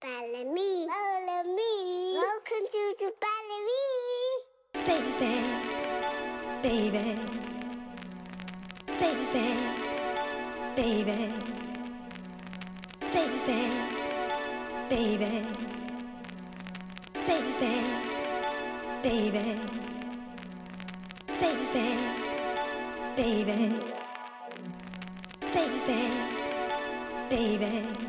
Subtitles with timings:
[0.00, 0.86] Follow me.
[0.86, 2.14] Follow me.
[2.14, 3.82] Welcome to the Follow Me.
[4.86, 5.34] Baby.
[6.62, 7.18] Baby.
[9.00, 9.46] Baby.
[10.76, 11.18] Baby.
[13.12, 13.60] Baby.
[14.88, 15.32] Baby.
[17.26, 17.72] Baby.
[19.02, 19.46] Baby.
[21.42, 21.86] Baby.
[23.16, 23.58] Baby.
[25.52, 26.00] Baby.
[27.30, 28.07] Baby.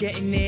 [0.00, 0.39] getting it.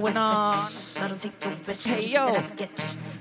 [0.00, 0.70] Going on?
[1.84, 2.30] Hey yo,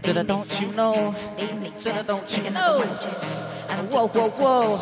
[0.01, 1.13] did I don't you know?
[1.37, 2.77] Did I don't you know?
[3.91, 4.77] Whoa, whoa, whoa.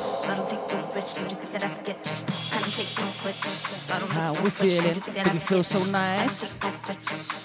[4.10, 4.94] How we feeling?
[4.94, 6.54] Do we feel so nice?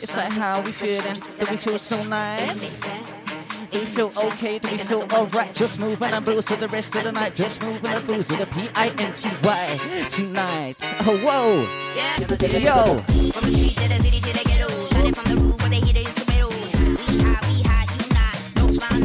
[0.03, 1.15] It's like how we feeling?
[1.39, 2.81] Do we feel so nice?
[3.71, 4.59] Do we feel okay?
[4.59, 5.55] Do we feel alright?
[5.55, 7.35] Just moving and booze for the rest of the night.
[7.35, 10.77] Just moving and booze with a P-I-N-T-Y tonight.
[11.07, 11.67] Oh, whoa.
[12.59, 13.24] Yo.
[13.45, 16.49] To the city to the ghetto, shining from the roof they the instrumental.
[16.49, 18.37] We hot, we hot, you not.
[18.57, 19.01] No smile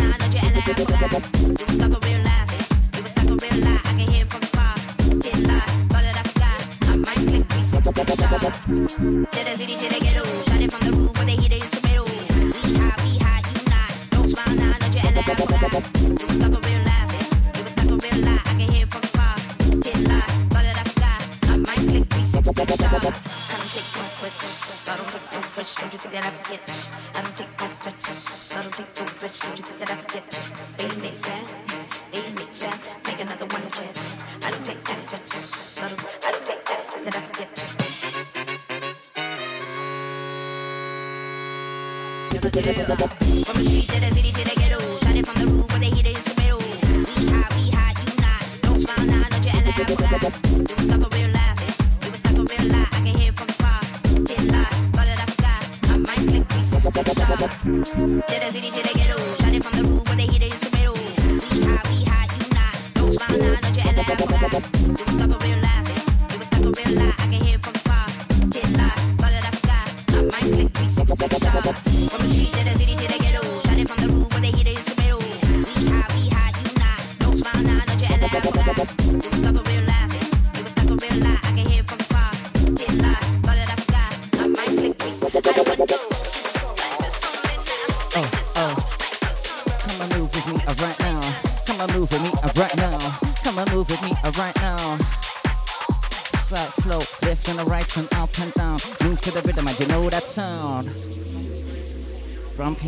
[0.96, 1.24] forgot.
[1.36, 2.52] You stuck a real life,
[2.96, 3.82] you was stuck a real lie.
[3.84, 4.76] I can hear from far,
[5.20, 6.60] get live, thought that I forgot.
[6.88, 8.40] I might click 360 shot.
[9.28, 12.06] To the city to the ghetto, shining from the roof where they heat the instrumental.
[12.08, 13.92] We hot, we hot, you not.
[14.14, 15.84] No smile now, no your ally, I forgot.
[15.84, 15.99] You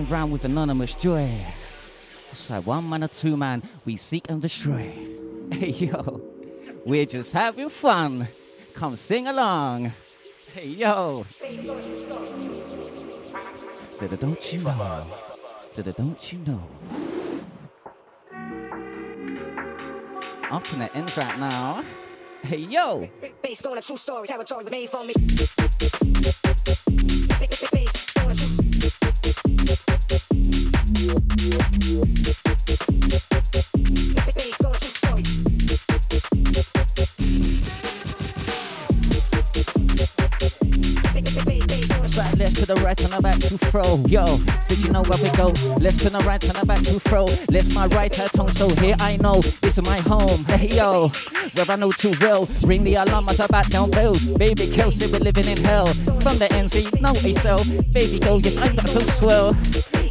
[0.01, 1.45] Romping round with anonymous joy.
[2.31, 4.91] It's like one man or two man, we seek and destroy.
[5.51, 6.21] Hey yo,
[6.85, 8.27] we're just having fun.
[8.73, 9.91] Come sing along.
[10.53, 11.25] Hey yo.
[13.99, 15.05] Did don't you know?
[15.75, 16.63] Did don't you know?
[20.73, 21.83] In the ends right now.
[22.43, 23.09] Hey yo.
[23.43, 25.13] Based on a true story, territory was made for me.
[43.71, 44.03] Throw.
[44.05, 44.25] Yo,
[44.67, 45.47] so you know where we go.
[45.79, 47.25] Left to the right and the back to throw.
[47.49, 50.43] Left my right her tongue, so here I know this is my home.
[50.45, 51.07] Hey yo,
[51.53, 52.47] where I know too well.
[52.63, 54.23] Ring the alarm as I back down bells.
[54.37, 55.87] Baby girl say we're living in hell.
[56.23, 57.63] From the NZ, no ASL.
[57.93, 59.53] Baby girl, yes I got so swell.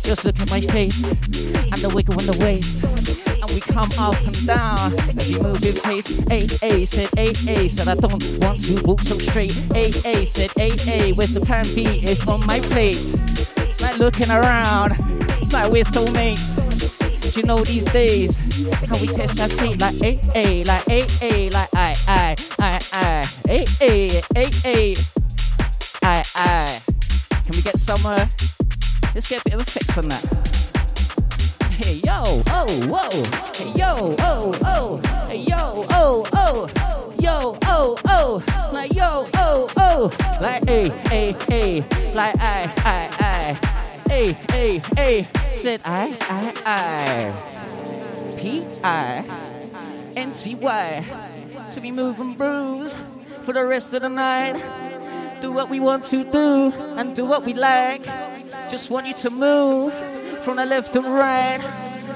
[0.03, 2.83] Just look at my face and the wiggle on the waist.
[3.43, 6.09] And we come up and down as you move with pace.
[6.31, 9.57] A A said A A said I don't want to walk so straight.
[9.75, 11.85] A A said A A where's the plan B?
[12.03, 12.97] It's on my plate.
[13.91, 14.93] Like looking around.
[15.43, 16.55] It's like we're soulmates.
[17.33, 18.39] Do you know these days
[18.87, 22.79] how we test our feet like A A like A A like I I I
[22.93, 24.97] I A A A A
[26.05, 26.81] I I.
[27.45, 28.07] Can we get some?
[28.07, 28.27] Uh,
[29.13, 30.25] let's get a bit of a fix on that.
[31.73, 33.11] Hey yo, oh, whoa.
[33.57, 35.01] Hey yo, oh, oh.
[35.27, 36.69] Hey yo, oh, oh.
[37.19, 38.71] Yo, oh, oh.
[38.73, 40.11] Like yo, oh, oh.
[40.41, 41.81] Like a, a, a.
[42.15, 43.20] Like I, I.
[44.21, 45.29] A, a, a.
[45.51, 48.37] Said I, I, I.
[48.39, 49.25] P, I.
[50.15, 51.05] N, T, Y.
[51.71, 52.99] To be moving bruised
[53.45, 54.61] for the rest of the night.
[55.41, 58.05] Do what we want to do and do what we like.
[58.71, 59.95] Just want you to move
[60.45, 61.63] from the left and right,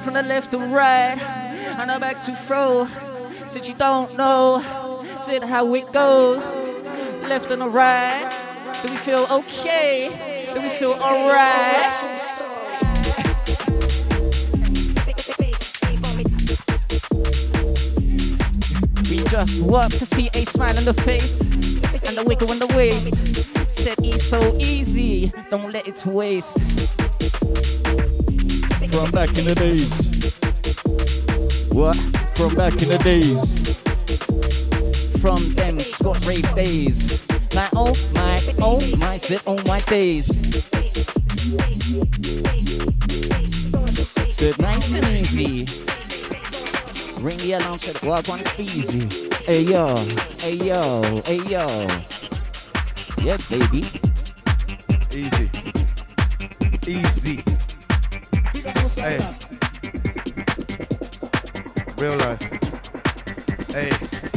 [0.04, 2.86] from the left and right, and I back to throw.
[3.48, 4.62] Since you don't know,
[5.20, 6.44] said how it goes,
[7.26, 8.28] left and the right.
[8.82, 10.43] Do we feel okay?
[10.54, 11.92] Do we feel alright?
[19.10, 22.68] We just work to see a smile on the face and the wiggle in the
[22.68, 23.16] waist.
[23.76, 26.60] Said it's so easy, don't let it waste.
[28.92, 29.90] From back in the days.
[31.72, 31.96] What?
[32.36, 33.58] From back in the days.
[35.20, 37.33] From them Scott rave days.
[37.54, 40.26] Like oh my, oh my, said on my days.
[44.34, 45.64] Said nice and easy.
[47.22, 49.06] Ring the alarm, said walk on easy.
[49.44, 49.94] Hey yo,
[50.40, 51.64] hey yo, hey yo.
[53.22, 53.84] Yeah, baby.
[55.14, 55.48] Easy.
[56.88, 57.42] Easy.
[59.00, 59.18] Hey.
[62.00, 62.42] Real life.
[63.72, 64.33] Hey.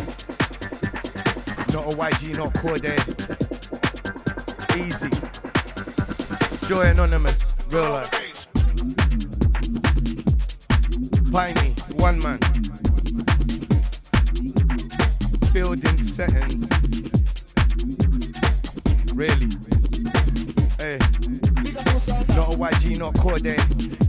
[1.74, 2.98] Not a YG, not Corday.
[4.78, 5.10] Easy.
[6.68, 7.38] Joy Anonymous.
[7.70, 8.12] Real life.
[11.34, 12.40] Pinty, one man.
[15.54, 16.68] Building settings.
[19.14, 19.50] Really.
[20.80, 20.98] Hey.
[22.36, 23.58] Not a YG, not Corday.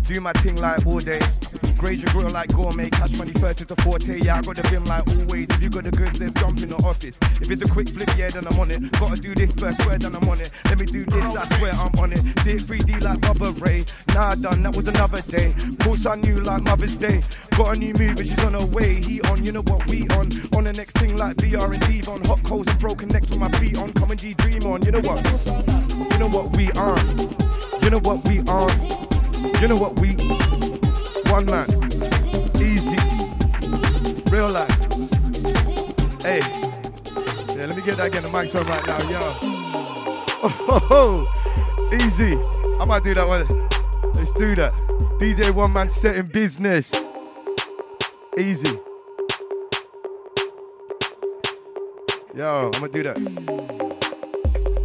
[0.03, 1.21] Do my thing like all day.
[1.79, 2.91] Graze your grill like gourmet.
[3.39, 4.19] First is the forte.
[4.19, 5.47] Yeah, I got the vim like always.
[5.49, 7.17] If you got the goods, let's jump in the office.
[7.41, 8.91] If it's a quick flip, yeah, then I'm on it.
[8.99, 10.51] Gotta do this first, swear, then I'm on it.
[10.67, 12.19] Let me do this, I swear I'm on it.
[12.19, 13.85] It 3D like Bubba Ray.
[14.15, 15.55] Nah, done, that was another day.
[15.81, 17.21] Course I knew like Mother's Day.
[17.57, 19.01] Got a new move, she's on her way.
[19.01, 20.27] He on, you know what we on.
[20.59, 22.25] On the next thing like VR and Eve on.
[22.25, 23.93] Hot coals and broken necks with my feet on.
[23.93, 25.23] Come and G dream on, you know what?
[26.13, 27.03] You know what we on.
[27.83, 28.75] You know what we on.
[29.61, 30.78] You know what we
[31.29, 31.69] Oneman.
[32.61, 32.97] Easy.
[34.31, 34.71] Real life.
[36.23, 36.41] Hey.
[37.55, 38.23] Yeah, let me get that again.
[38.23, 39.19] The mic's on right now, yo.
[40.41, 41.27] Oh, ho, ho.
[41.95, 42.39] Easy.
[42.81, 43.47] I might do that one.
[44.15, 44.73] Let's do that.
[45.21, 46.93] DJ Oneman set in business.
[48.39, 48.79] Easy.
[52.35, 53.19] Yo, I'm gonna do that.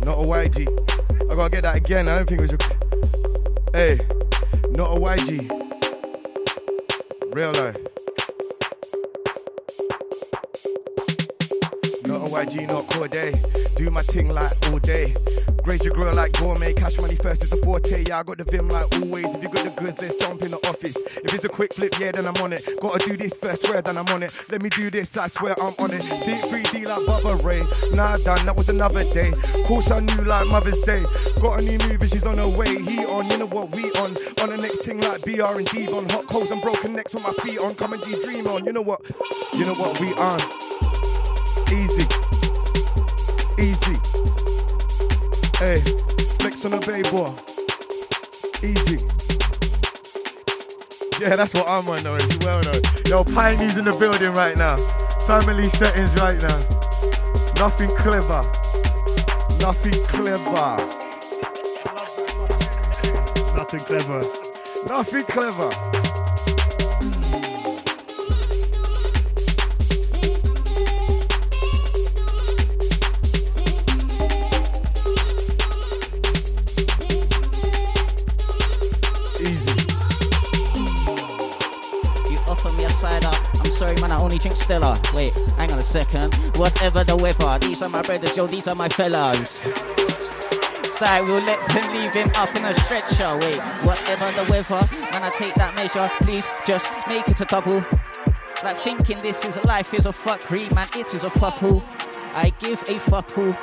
[0.05, 0.67] Not a YG.
[1.31, 2.07] I gotta get that again.
[2.09, 2.53] I don't think it was.
[2.53, 3.77] A...
[3.77, 3.97] Hey,
[4.71, 5.62] not a YG.
[7.33, 7.75] Real life.
[12.05, 13.33] Not a YG, not Corday.
[13.75, 15.07] Do my thing like all day.
[15.63, 16.73] Graze your grill like gourmet.
[16.73, 18.03] Cash money first is the forte.
[18.05, 19.25] Yeah, I got the vim like always.
[19.25, 20.17] If you got the goods, let's
[20.89, 22.67] If it's a quick flip, yeah, then I'm on it.
[22.81, 24.33] Gotta do this first, swear, then I'm on it.
[24.49, 26.01] Let me do this, I swear I'm on it.
[26.01, 27.63] See it 3D like Bubba Ray.
[27.95, 29.31] Nah, done, that was another day.
[29.65, 31.03] Course I knew like Mother's Day.
[31.41, 32.81] Got a new movie, she's on her way.
[32.83, 34.17] He on, you know what we on.
[34.41, 36.09] On the next thing like BR and D on.
[36.09, 37.75] Hot coals and broken necks with my feet on.
[37.75, 38.65] Come and dream on.
[38.65, 39.01] You know what?
[39.53, 40.39] You know what we on.
[41.71, 42.07] Easy.
[43.57, 43.99] Easy.
[45.57, 45.79] Hey,
[46.39, 47.31] flex on the bay boy.
[48.61, 49.22] Easy.
[51.23, 52.81] Yeah, that's what I'm on though, as well though.
[53.07, 54.75] Yo, pioneers in the building right now.
[55.25, 56.59] Family settings right now.
[57.55, 58.43] Nothing clever.
[59.61, 60.75] Nothing clever.
[63.55, 64.21] Nothing clever.
[64.85, 66.02] Nothing clever.
[84.33, 84.99] I only drink Stella.
[85.13, 86.33] Wait, hang on a second.
[86.57, 89.61] Whatever the weather, these are my brothers, yo, these are my fellas.
[90.97, 93.37] So we'll let them leave him up in a stretcher.
[93.37, 97.85] Wait, whatever the weather, when I take that measure, please just make it a double.
[98.63, 101.83] Like thinking this is life is a fuckery, man, it is a fuck all.
[102.33, 103.55] I give a fuck all.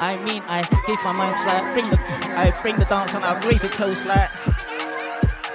[0.00, 2.00] I mean, I give my mind like bring the,
[2.36, 4.30] I bring the dance and I raise the toast like.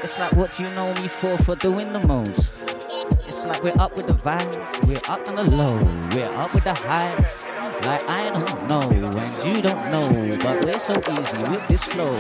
[0.02, 2.61] It's like what do you know me for for doing the most?
[3.52, 5.76] Like we're up with the vibes, we're up on the low,
[6.16, 7.44] we're up with the highs.
[7.86, 12.16] Like I don't know and you don't know, but we're so easy with this flow.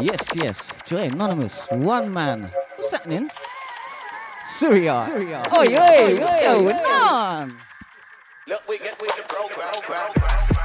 [0.00, 2.50] Yes, yes, Joy Anonymous, Oneman.
[2.78, 3.28] What's happening?
[4.48, 5.06] Surya.
[5.12, 5.42] Surya.
[5.52, 7.58] Oh, yeah, what's going on?
[8.48, 10.59] Look, we get with the program.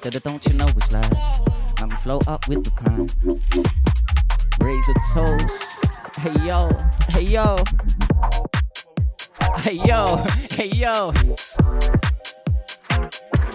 [0.00, 1.14] Dada, don't you know it's that?
[1.78, 3.06] I'ma flow up with the prime.
[4.60, 5.86] Raise a toast.
[6.18, 6.70] Hey, yo.
[7.08, 7.56] Hey, yo.
[9.58, 10.16] Hey, yo.
[10.50, 11.12] Hey, yo.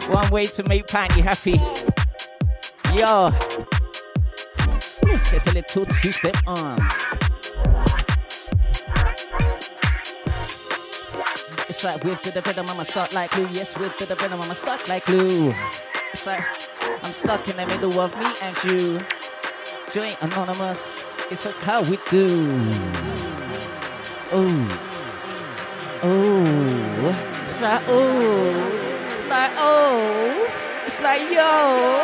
[0.09, 1.59] One way to make Pinty happy.
[2.95, 3.31] Yo.
[5.03, 6.57] Let's get a little two step on.
[6.57, 6.89] Uh.
[11.69, 13.47] It's like with the rhythm, I'ma start like glue.
[13.51, 15.53] Yes, with the rhythm, I'ma start like glue.
[16.17, 16.41] It's like
[17.05, 18.99] I'm stuck in the middle of me and you.
[19.93, 21.05] Joy Anonymous.
[21.29, 22.27] It's just how we do.
[24.33, 24.57] Oh.
[26.01, 27.43] Oh.
[27.45, 29.05] It's like, oh.
[29.05, 30.49] It's like, oh.
[30.87, 32.01] It's like, yo.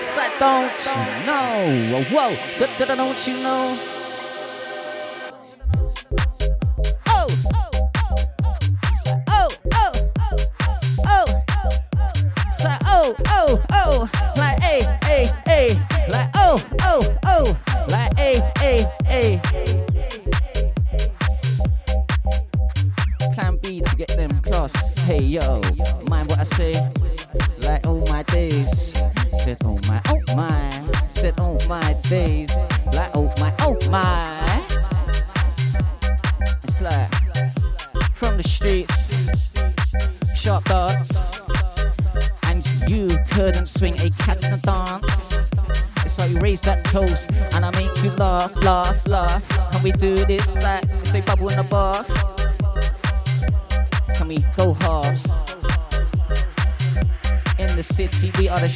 [0.00, 2.04] It's like, don't you know?
[2.04, 3.91] Whoa, da, don't you know?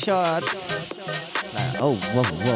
[0.07, 0.45] Like,
[1.81, 2.56] oh, whoa, whoa.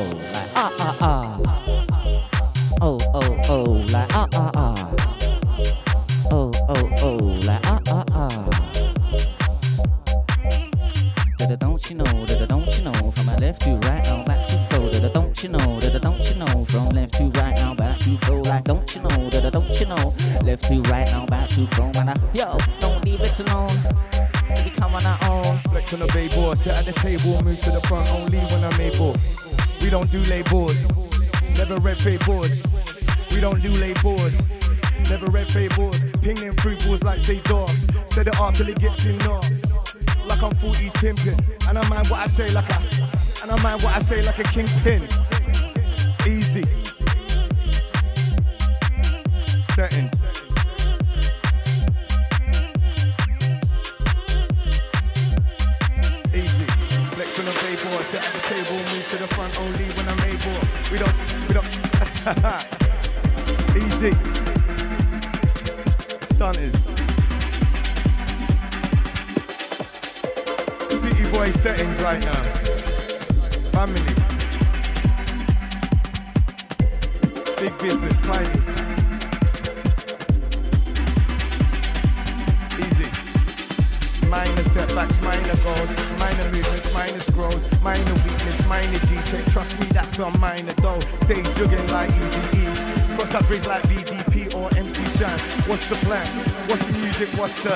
[84.31, 85.91] Minor setbacks, minor goals,
[86.21, 89.53] minor movements, minor scrolls, minor weakness, minor G-checks.
[89.53, 91.01] Trust me, that's a minor though.
[91.25, 93.17] Stay jugging like Easy E.
[93.17, 95.37] Cross that bridge like BDP or MC Shan.
[95.69, 96.25] What's the plan?
[96.69, 97.29] What's the music?
[97.31, 97.75] What's the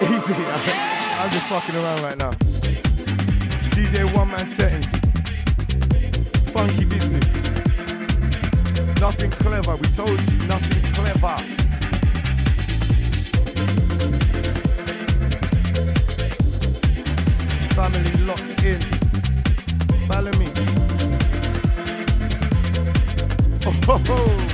[0.00, 0.34] easy?
[1.20, 2.30] I'm just fucking around right now.
[3.76, 4.86] DJ Oneman settings.
[6.52, 7.26] Funky business.
[8.98, 9.76] Nothing clever.
[9.76, 11.63] We told you, nothing clever.
[17.84, 18.80] Family locked in.
[20.08, 20.48] Balamii.
[23.66, 24.53] Oh, ho, ho.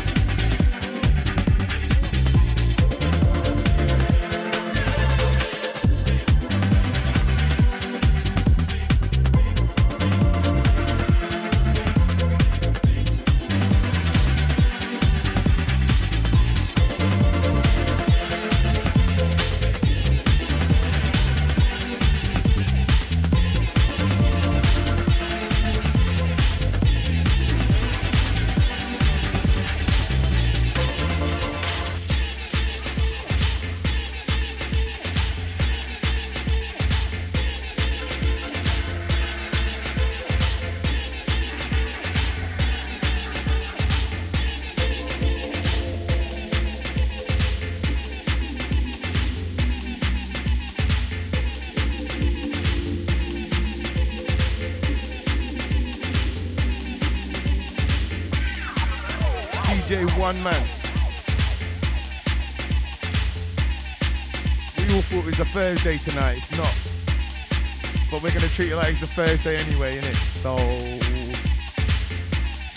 [68.60, 70.16] Treat it like it's a Thursday anyway, innit?
[70.42, 70.54] So.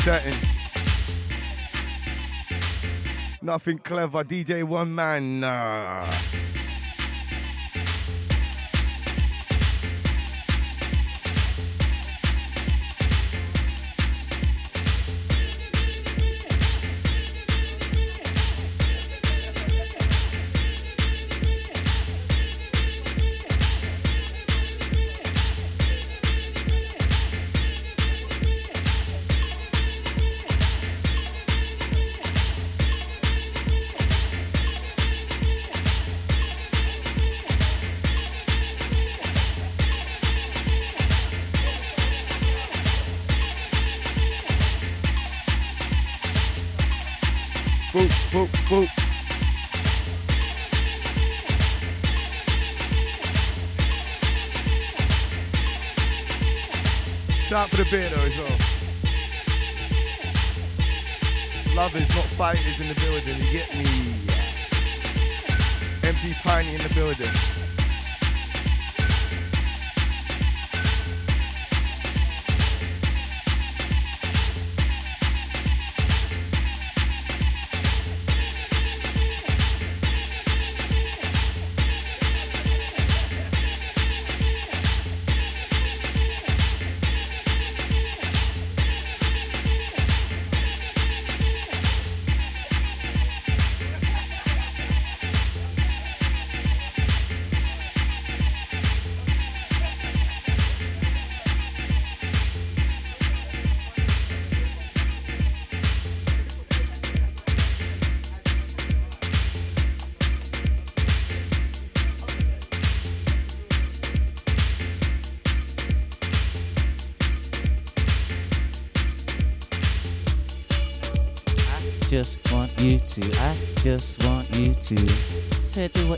[0.02, 0.39] Settings.
[3.41, 4.24] Nothing clever.
[4.24, 5.41] DJ Oneman.
[5.41, 6.10] Nah.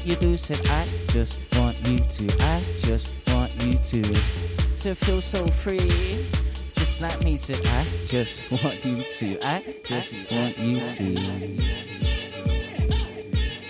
[0.05, 0.37] You do.
[0.37, 2.37] Said I just want you to.
[2.43, 4.03] I just want you to.
[4.83, 5.79] To feel so free.
[6.75, 7.37] Just like me.
[7.39, 9.39] Said I just want you to.
[9.43, 11.17] I just want you to.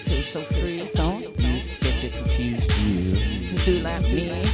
[0.04, 0.90] Feel so free.
[0.94, 2.70] Don't you get it confused.
[2.82, 4.45] You do like me.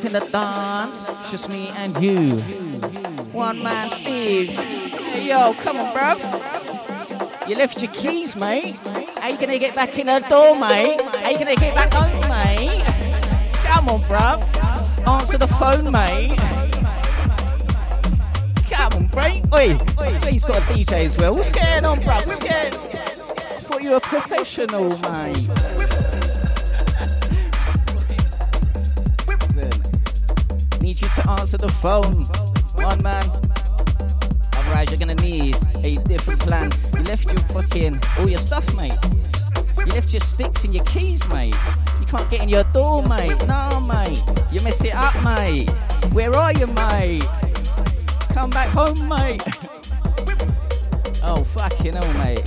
[0.00, 2.36] Deep in the dance, just me and you.
[3.34, 4.48] Oneman, Steve.
[4.48, 7.46] Hey, yo, come on, bruv.
[7.46, 8.78] You left your keys, mate.
[9.18, 10.98] How you gonna get back in the door, mate?
[11.02, 12.82] How you gonna get back home, mate?
[13.52, 15.06] Come on, bruv.
[15.06, 16.38] Answer the phone, mate.
[18.70, 19.44] Come on, mate.
[19.52, 21.34] Oi, I see he's got a DJ as well.
[21.34, 22.26] What's going on, bruv?
[22.26, 22.88] What's going on?
[22.96, 25.79] I thought you were a professional, mate.
[31.50, 32.24] To the phone.
[32.78, 33.26] Oneman.
[34.56, 36.70] Otherwise, you're gonna need a different plan.
[36.94, 38.94] You left your fucking all your stuff, mate.
[39.78, 41.56] You left your sticks and your keys, mate.
[41.98, 43.34] You can't get in your door, mate.
[43.48, 44.22] No, mate.
[44.52, 45.68] You mess it up, mate.
[46.12, 47.24] Where are you, mate?
[48.28, 49.42] Come back home, mate.
[51.24, 52.46] oh, fucking hell, mate.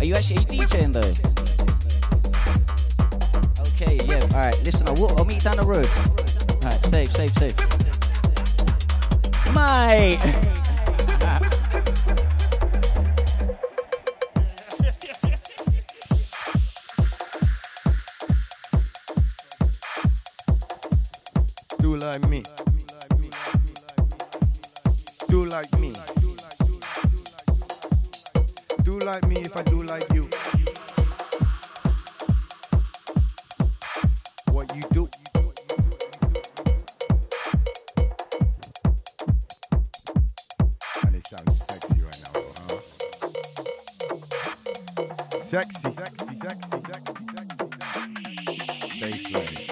[0.00, 1.12] Are you actually DJing though?
[3.72, 4.22] Okay, yeah.
[4.34, 4.58] All right.
[4.64, 5.86] Listen, I'll, I'll meet you down the road.
[6.64, 6.86] All right.
[6.86, 7.71] Safe, safe, safe.
[9.62, 10.61] Mate.
[41.72, 42.32] Sexy right now,
[42.68, 42.78] huh?
[45.42, 47.12] Sexy, sexy, sexy, sexy, sexy.
[49.00, 49.68] Baselines.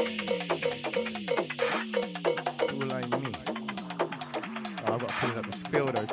[2.69, 3.33] Do like me.
[4.87, 6.07] Oh, I've got to clean up the spill though.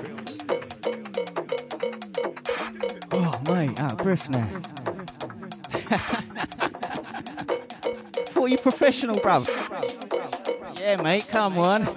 [3.11, 4.47] Oh, mate, out of breath now.
[8.33, 9.47] Thought you professional, bruv.
[10.79, 11.87] Yeah, mate, come on.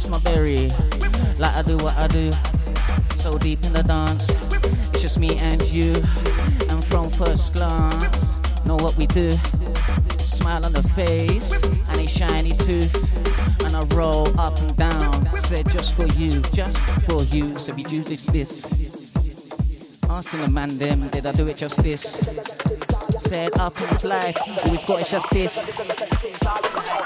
[0.00, 0.68] Bust my berry.
[1.38, 2.32] Like I do what I do.
[3.18, 4.30] So deep in the dance.
[4.92, 5.92] It's just me and you.
[6.70, 9.30] And from first glance, know what we do.
[10.16, 11.52] Smile on the face
[11.90, 12.94] and a shiny tooth.
[13.62, 15.34] And I roll up and down.
[15.42, 17.54] Said just for you, just for you.
[17.58, 18.64] So we do this, this.
[20.08, 22.04] Asking the man them, did I do it just this?
[23.18, 25.68] Said up in this life, we've got is just this.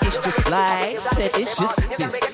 [0.01, 2.34] It's just life, said it's just this.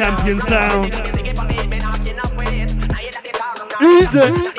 [0.00, 0.86] Champion Sound.
[3.82, 4.49] Easy.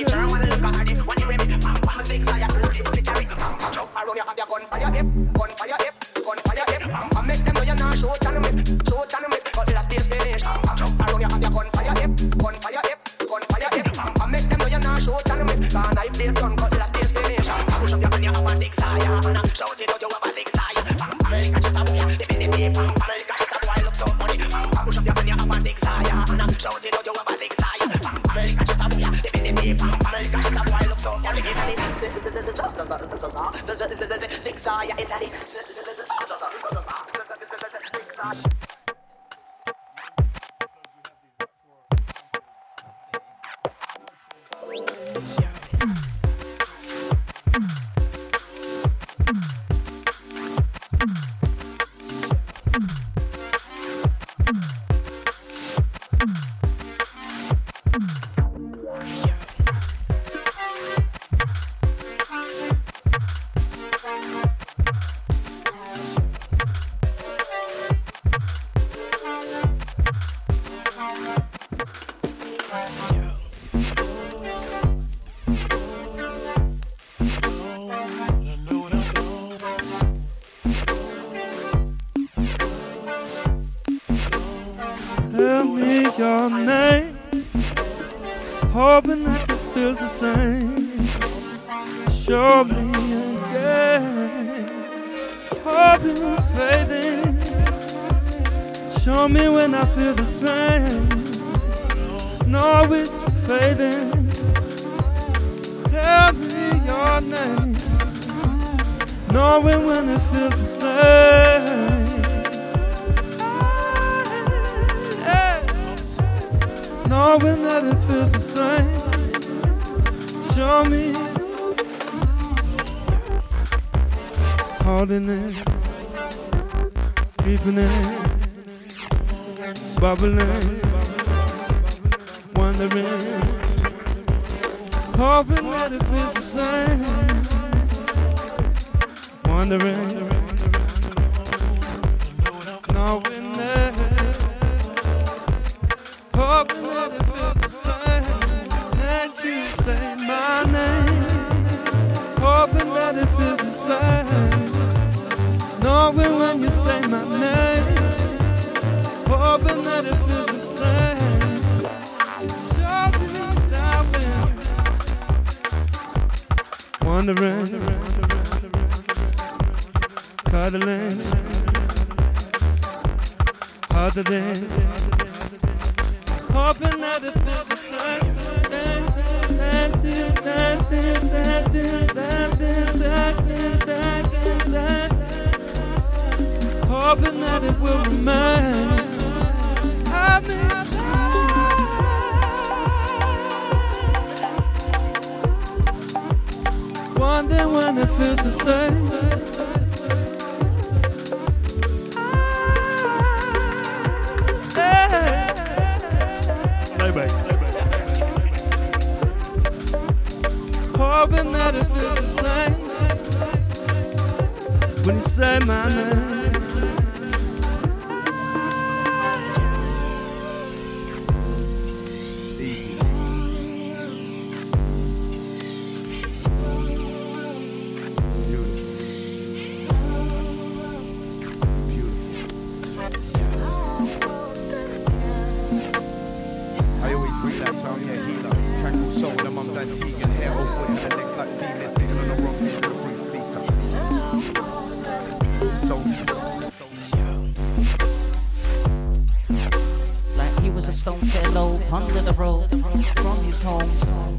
[252.25, 253.89] The road from his home.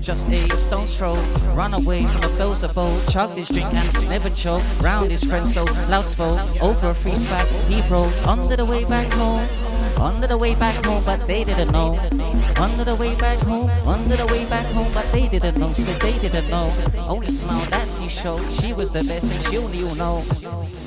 [0.01, 1.15] Just a stone's throw,
[1.55, 4.67] run away from the bells of boat, chugged his drink and never choked.
[4.81, 8.85] Round his friends so loud spoke, over a free spat he rode under the way
[8.85, 9.47] back home.
[9.99, 11.99] Under the way back home, but they didn't know.
[12.57, 15.73] Under the way back home, under the way back home, but they didn't know.
[15.75, 16.73] So they didn't know.
[16.97, 18.43] Only smile that he showed.
[18.55, 20.25] She was the best, and she only you know.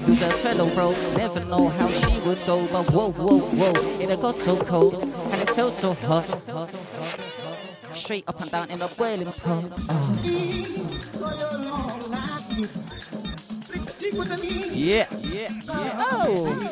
[0.07, 2.67] Was a fellow bro, never know how she would go.
[2.67, 6.27] But whoa, whoa, whoa, it got so cold, and it felt so hot.
[8.05, 9.33] Straight up and down in the pot.
[9.89, 10.19] Oh.
[14.71, 15.49] Yeah, yeah, yeah.
[15.65, 16.59] Oh.
[16.61, 16.65] oh.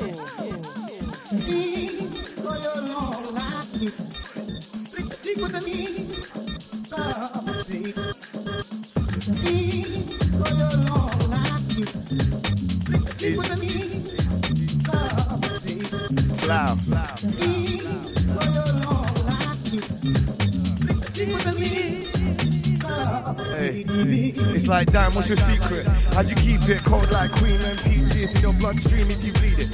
[24.63, 25.85] It's like, damn, what's your secret?
[26.15, 29.59] How'd you keep it cold like Queen and peaches in your bloodstream if you bleed
[29.59, 29.67] it?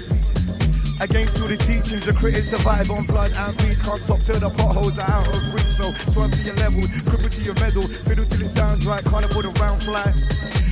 [0.99, 3.77] Against all the teachings, the critics survive on blood and beat.
[3.85, 5.69] Can't stop till the potholes are out of reach.
[5.77, 9.03] So swerve to your level, cripple to your medal, fiddle till it sounds right.
[9.05, 10.15] Can't afford a round flight.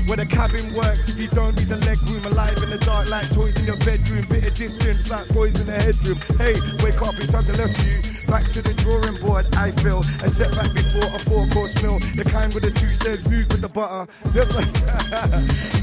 [0.07, 3.27] Where the cabin works, you don't need the leg room, alive in the dark like
[3.33, 6.15] toys in your bedroom, bit of distance like boys in the headroom.
[6.39, 7.99] Hey, wake up, it's time to rescue.
[8.25, 11.99] Back to the drawing board, I feel a setback before a four course meal.
[12.15, 14.07] The kind with the two says move with the butter.
[14.33, 14.47] Look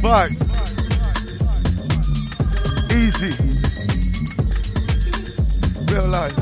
[0.02, 0.30] like.
[2.90, 3.36] Easy.
[5.92, 6.34] Real life.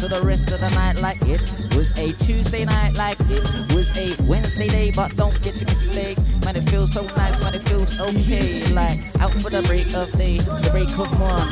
[0.00, 1.40] For the rest of the night like it
[1.76, 3.44] was a Tuesday night, like it
[3.74, 4.90] was a Wednesday day.
[4.96, 6.56] But don't get your mistake, man.
[6.56, 7.54] It feels so nice, man.
[7.54, 8.64] It feels okay.
[8.72, 11.48] Like out for the break of day, the break of one.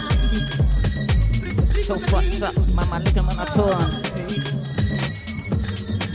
[1.84, 2.88] So fucked up, man.
[2.88, 3.84] My ligament are torn.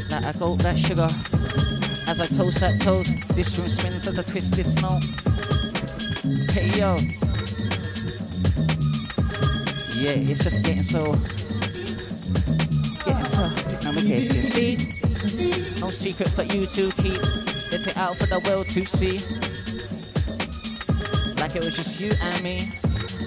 [0.10, 1.10] Like I go that sugar
[2.10, 3.36] as I toast that toast.
[3.36, 5.04] This room spins as I twist this note.
[6.50, 6.98] Hey yo.
[10.02, 11.16] Yeah, it's just getting so.
[14.14, 14.78] Deep.
[15.82, 17.20] No secret for you to keep.
[17.72, 19.18] Let it out for the world to see.
[21.42, 22.70] Like it was just you and me.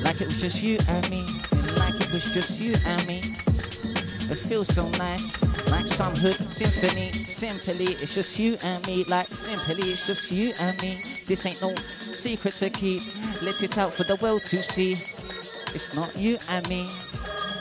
[0.04, 1.26] Like it was just you and me.
[1.50, 3.18] And like it was just you and me.
[3.18, 7.10] It feels so nice, like some hood symphony.
[7.10, 9.02] Simply, it's just you and me.
[9.04, 10.98] Like simply, it's just you and me.
[11.26, 13.02] This ain't no secret to keep.
[13.42, 14.92] Let it out for the world to see.
[14.92, 16.88] It's not you and me.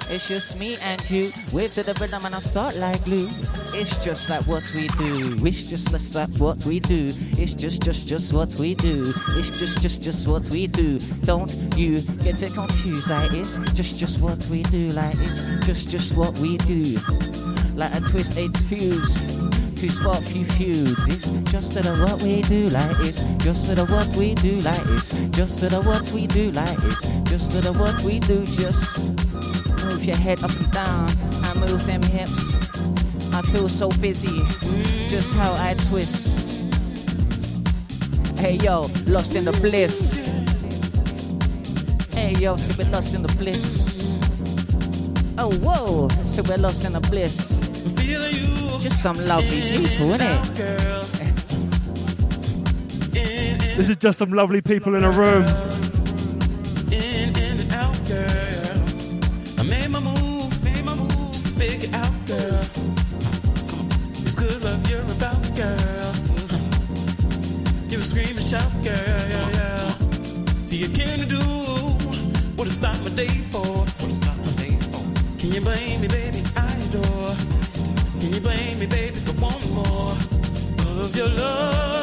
[0.07, 1.29] It's just me and you.
[1.51, 3.27] Wave to the rhythm and I start like glue.
[3.73, 5.37] It's just like what we do.
[5.45, 7.05] It's just just like what we do.
[7.07, 9.01] It's just just just what we do.
[9.01, 10.99] It's just just just what we do.
[11.23, 13.09] Don't you get it confused?
[13.09, 14.87] Like it's just just what we do.
[14.89, 16.83] Like it's just just what we do.
[17.75, 19.15] Like a twist eight fuse.
[19.75, 20.95] To spark few feuds.
[21.07, 22.67] It's just to the what we do.
[22.67, 24.61] Like it's just to the what we do.
[24.61, 26.51] Like it's just to the what we do.
[26.51, 28.45] Like it's just to the what we do.
[28.45, 29.14] Just
[30.05, 31.09] your head up and down
[31.45, 32.37] and move them hips.
[33.33, 34.37] I feel so busy,
[35.07, 36.27] just how I twist.
[38.37, 40.13] Hey yo, lost in the bliss.
[42.13, 44.17] Hey yo, so we're lost in the bliss.
[45.37, 47.49] Oh whoa, so we're lost in the bliss.
[48.83, 50.41] Just some lovely people, innit?
[53.75, 55.45] This is just some lovely people in a room.
[81.15, 81.94] Your love?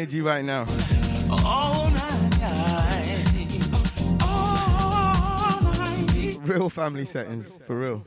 [0.00, 0.64] Energy right now.
[6.42, 8.02] Real family settings, for real.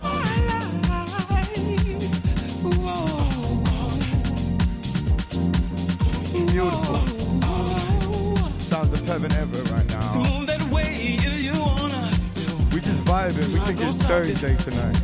[6.52, 6.98] Beautiful.
[8.58, 10.24] Sounds of heaven ever right now.
[12.72, 13.50] We just vibing.
[13.50, 15.00] We think it's Thursday tonight.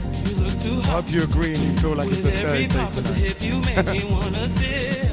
[0.88, 2.96] I hope you agree and you feel like it's a Thursday tonight.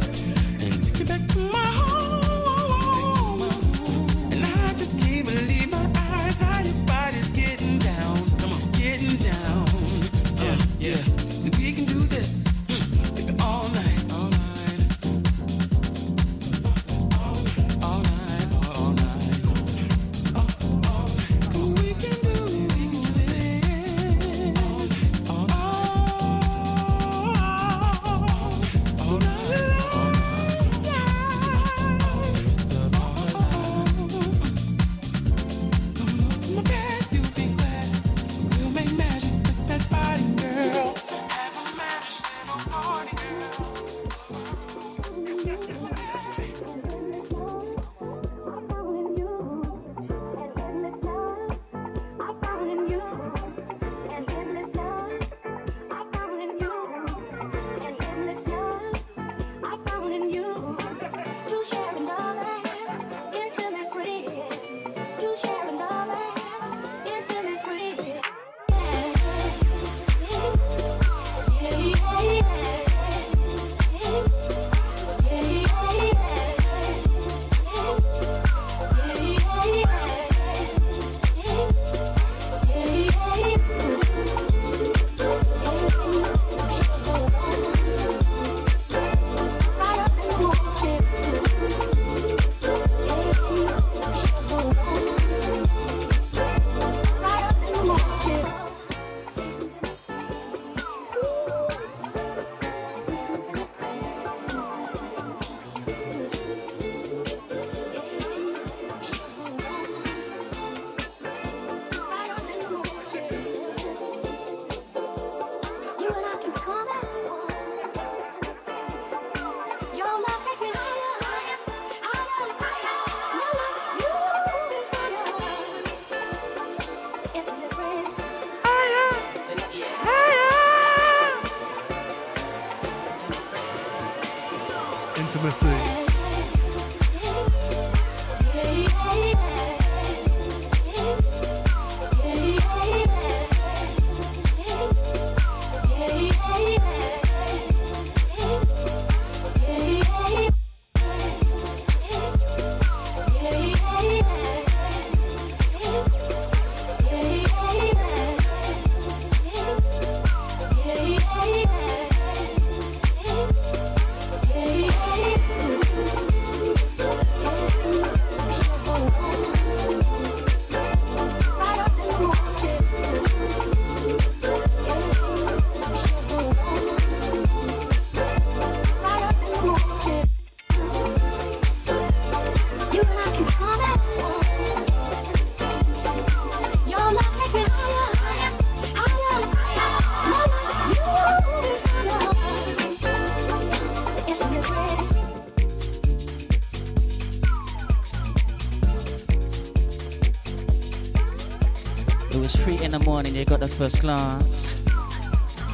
[203.76, 204.84] first glance.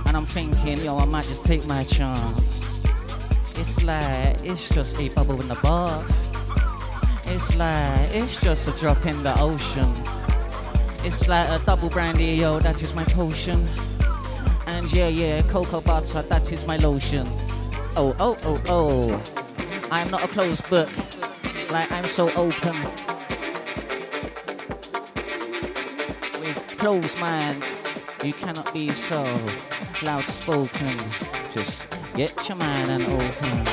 [0.07, 2.83] And I'm thinking, yo, I might just take my chance.
[3.57, 6.05] It's like, it's just a bubble in the bath.
[7.29, 9.93] It's like, it's just a drop in the ocean.
[11.07, 13.65] It's like a double brandy, yo, that is my potion.
[14.67, 17.27] And yeah, yeah, cocoa butter, that is my lotion.
[17.95, 19.23] Oh, oh, oh, oh.
[19.93, 20.91] I'm not a closed book.
[21.71, 22.75] Like, I'm so open.
[26.41, 27.65] With closed mind,
[28.25, 29.23] you cannot be so
[30.05, 30.97] loud spoken.
[31.55, 33.65] Just get your mind and open.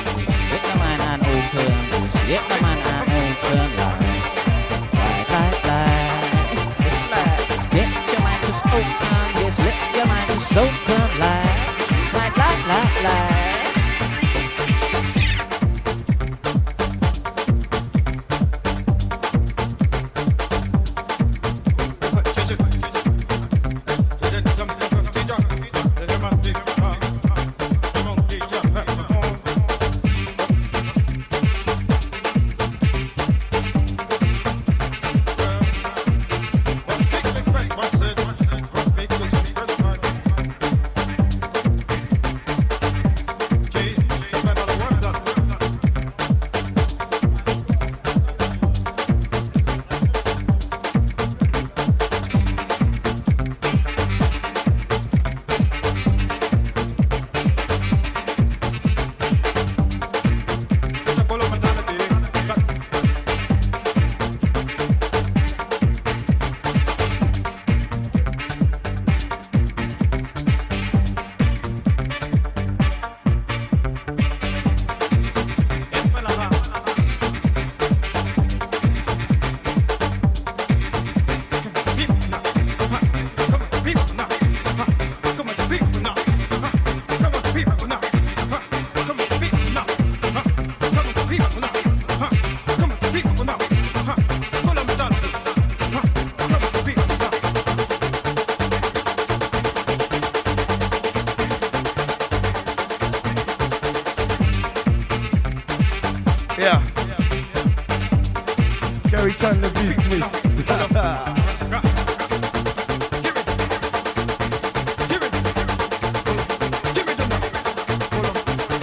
[0.50, 2.10] Get your mind and open.
[2.10, 3.76] Just get your mind and open.
[3.78, 6.20] Like, like, like.
[6.88, 9.26] It's like, get your mind just open.
[9.38, 11.20] Yes, let your mind just open.
[11.20, 13.29] Like, like, like, like, like.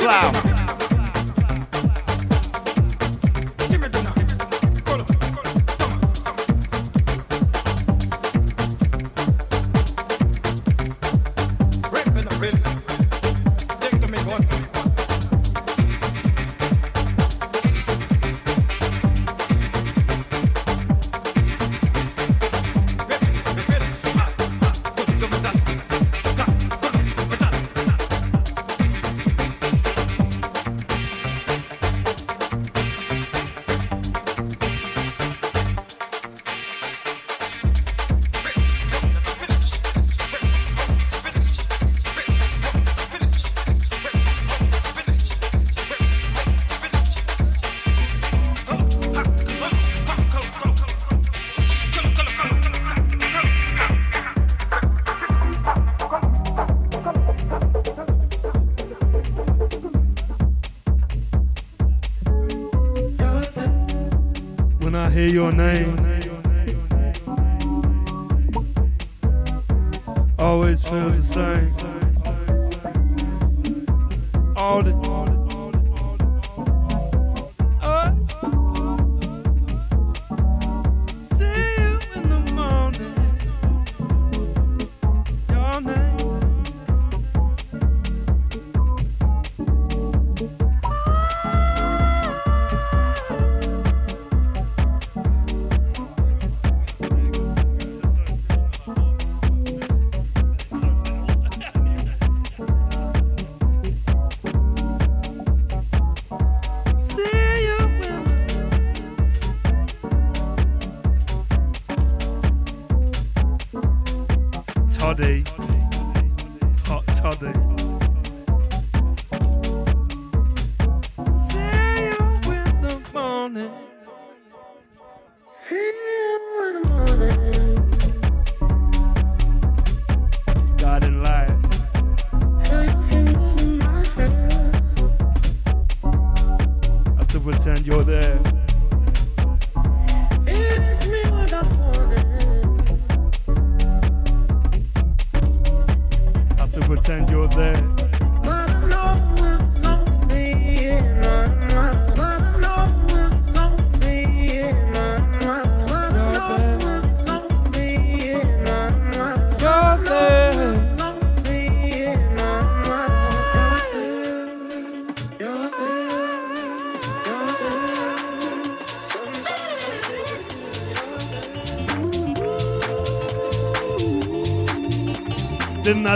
[0.07, 0.46] Wow.
[65.57, 65.96] Name,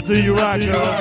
[0.01, 1.00] do you rock.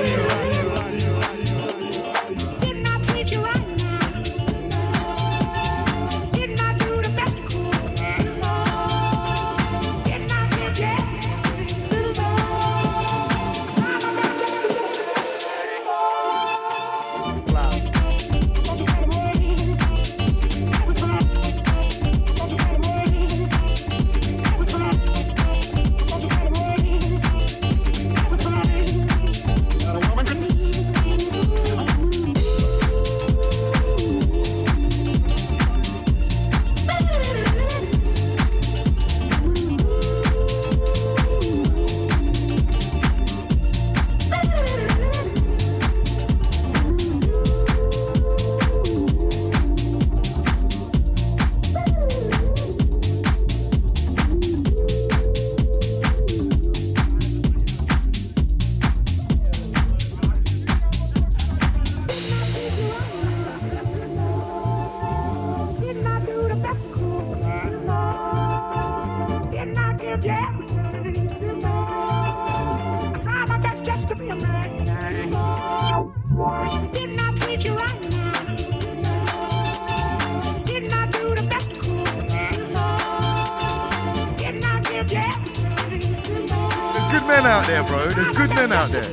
[88.81, 89.10] out there.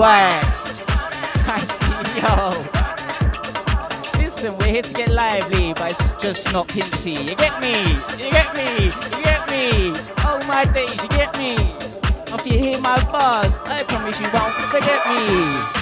[0.00, 0.40] Why?
[2.16, 2.48] Yo.
[4.18, 7.22] Listen, we're here to get lively, but it's just not pinchy.
[7.28, 7.74] You get me?
[8.16, 8.86] You get me?
[8.86, 9.92] You get me?
[10.24, 11.54] Oh my days, you get me?
[12.32, 15.79] After you hear my buzz, I promise you won't forget me.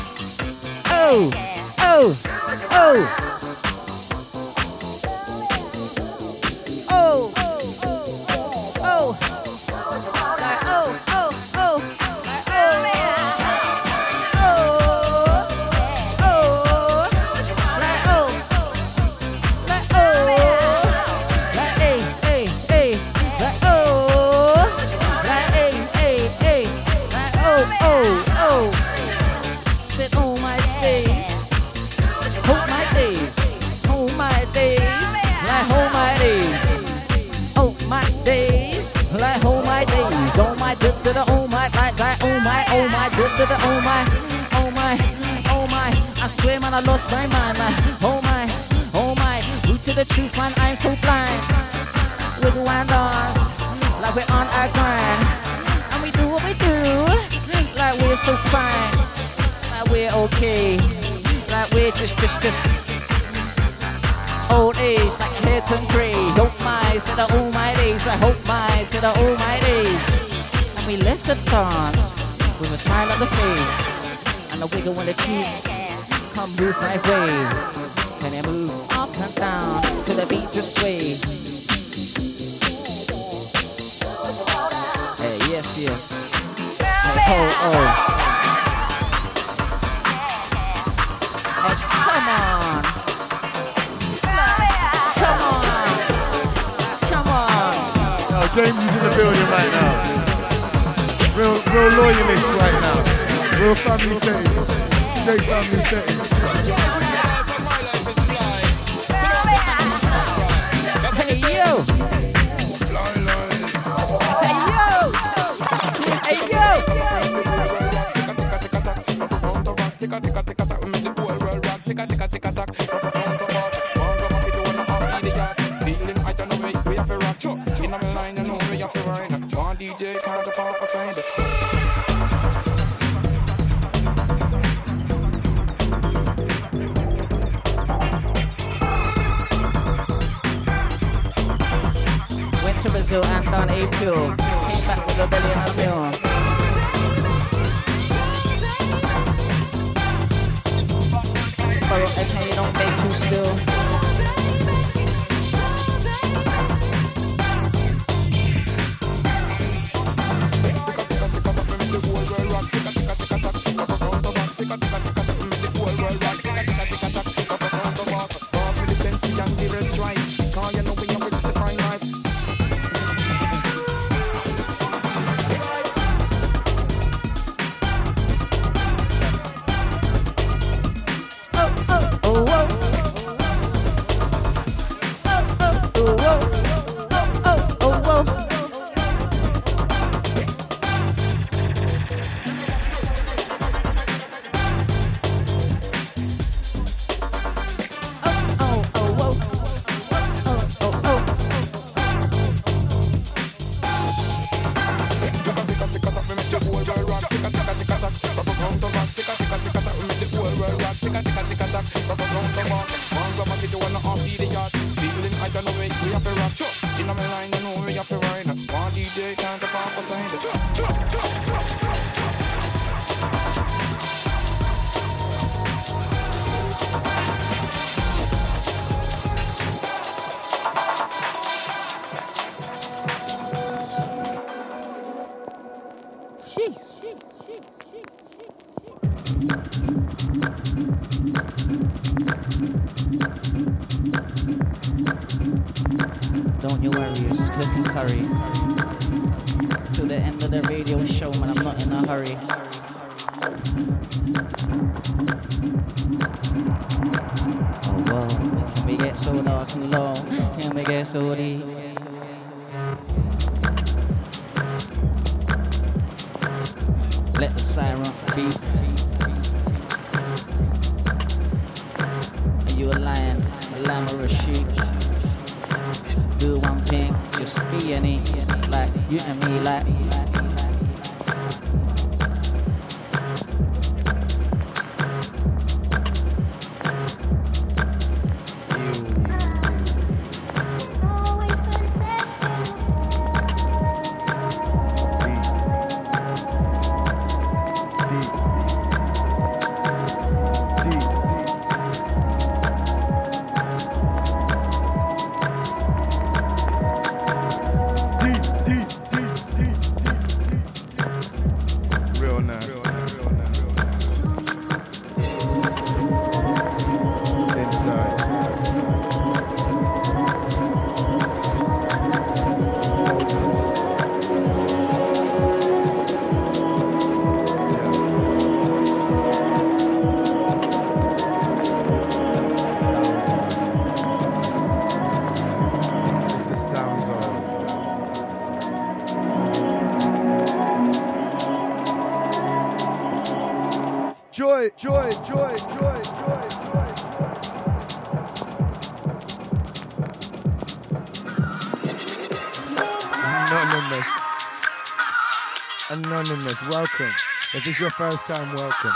[356.70, 357.12] Welcome.
[357.54, 358.92] If it's your first time, welcome.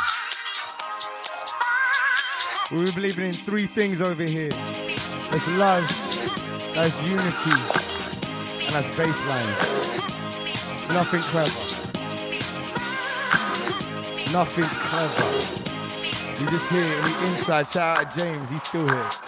[2.71, 4.51] We are believing in three things over here.
[4.51, 5.89] There's love,
[6.75, 7.57] that's unity,
[8.67, 9.57] and that's bassline.
[10.93, 11.63] Nothing clever.
[14.33, 16.43] Nothing clever.
[16.45, 17.69] You just hear in the inside.
[17.71, 19.22] Shout out James, he's still here.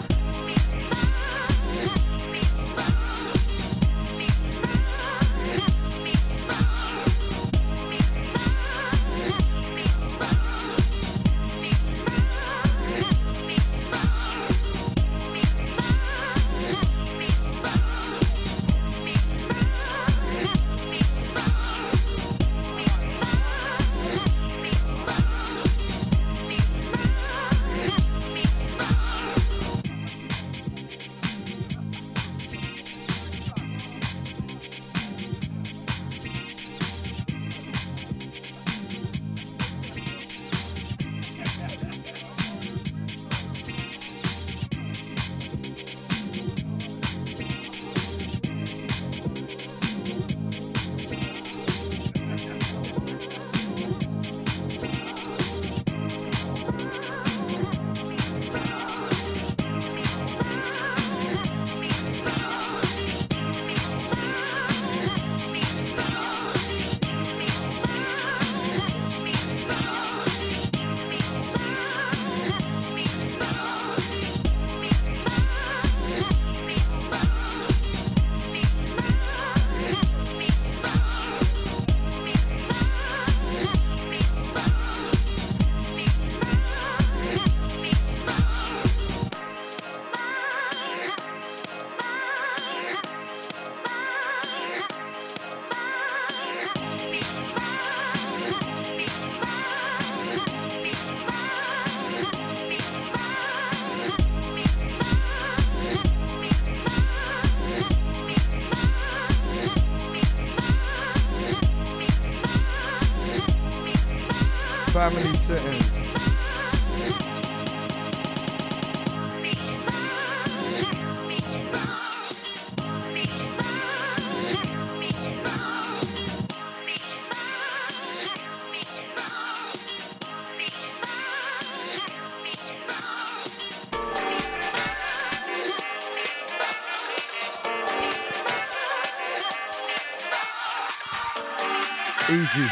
[142.55, 142.70] Easy.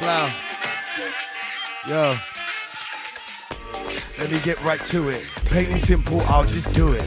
[0.00, 0.32] Wow.
[1.88, 2.14] Yo.
[4.18, 5.24] Let me get right to it.
[5.46, 7.02] Plain and simple, I'll just do it.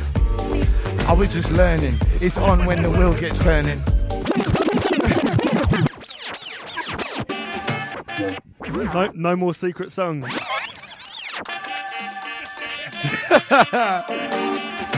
[1.07, 1.97] I was just learning.
[2.15, 3.81] It's on when the wheel gets turning.
[8.93, 10.25] No, no more secret songs.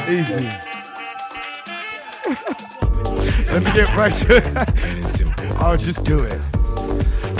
[0.09, 0.49] Easy.
[3.51, 4.70] Let me get right to it.
[5.71, 6.37] I'll just do it.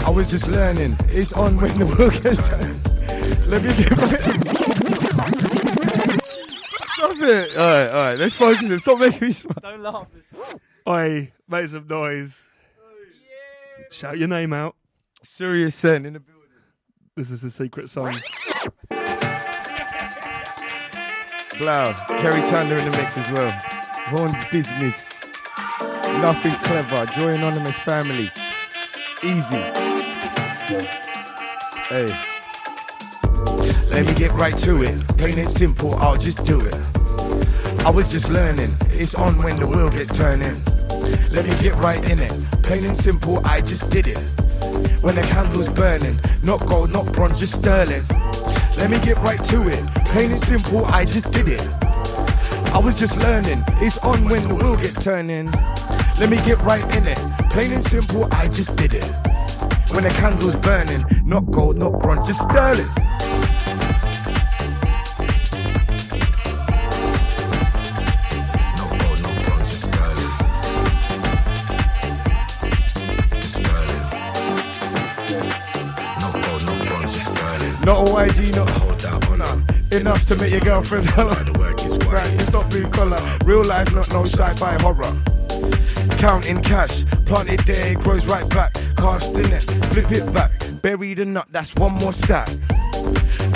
[0.06, 0.96] I was just learning.
[1.10, 2.82] It's on when the wheel gets turned.
[3.46, 4.22] Let me get right.
[6.94, 7.58] Stop it.
[7.58, 8.18] All right, all right.
[8.18, 8.82] Let's focus.
[8.84, 9.58] Stop making me smile.
[9.62, 10.08] Don't laugh.
[10.88, 12.48] Oi, make some noise.
[13.92, 14.78] Shout your name out.
[15.24, 16.48] Surya Sen in the building.
[17.18, 18.18] This is a secret song.
[21.60, 21.92] Blau.
[22.22, 23.52] Kerri Chandler in the mix as well.
[24.10, 25.11] Vaughn's business.
[26.20, 27.06] Nothing clever.
[27.18, 28.32] Joy Anonymous family.
[29.24, 29.62] Easy.
[31.88, 32.16] Hey.
[33.90, 35.08] Let me get right to it.
[35.18, 36.76] Plain and simple, I'll just do it.
[37.86, 38.76] I was just learning.
[38.90, 40.62] It's on when the wheel gets turning.
[41.32, 42.32] Let me get right in it.
[42.64, 44.18] Plain and simple, I just did it.
[45.02, 48.04] When the candle's burning, not gold, not bronze, just sterling.
[48.78, 49.84] Let me get right to it.
[50.06, 51.68] Plain and simple, I just did it.
[52.74, 53.64] I was just learning.
[53.82, 55.52] It's on when the wheel gets turning.
[56.22, 57.18] Let me get right in it.
[57.50, 59.04] Plain and simple, I just did it.
[59.90, 62.86] When the candle's burning, not gold, not bronze, just sterling.
[77.84, 79.64] Not a YG, not hold that honor.
[79.92, 81.44] Enough to make your girlfriend holler.
[81.44, 83.18] The work is right, it's not blue collar.
[83.44, 85.31] Real life, not no sci-fi horror.
[86.22, 88.76] Counting cash, plant it there, it grows right back.
[88.96, 90.52] Casting it, flip it back.
[90.84, 92.48] bury the nut, that's one more stack.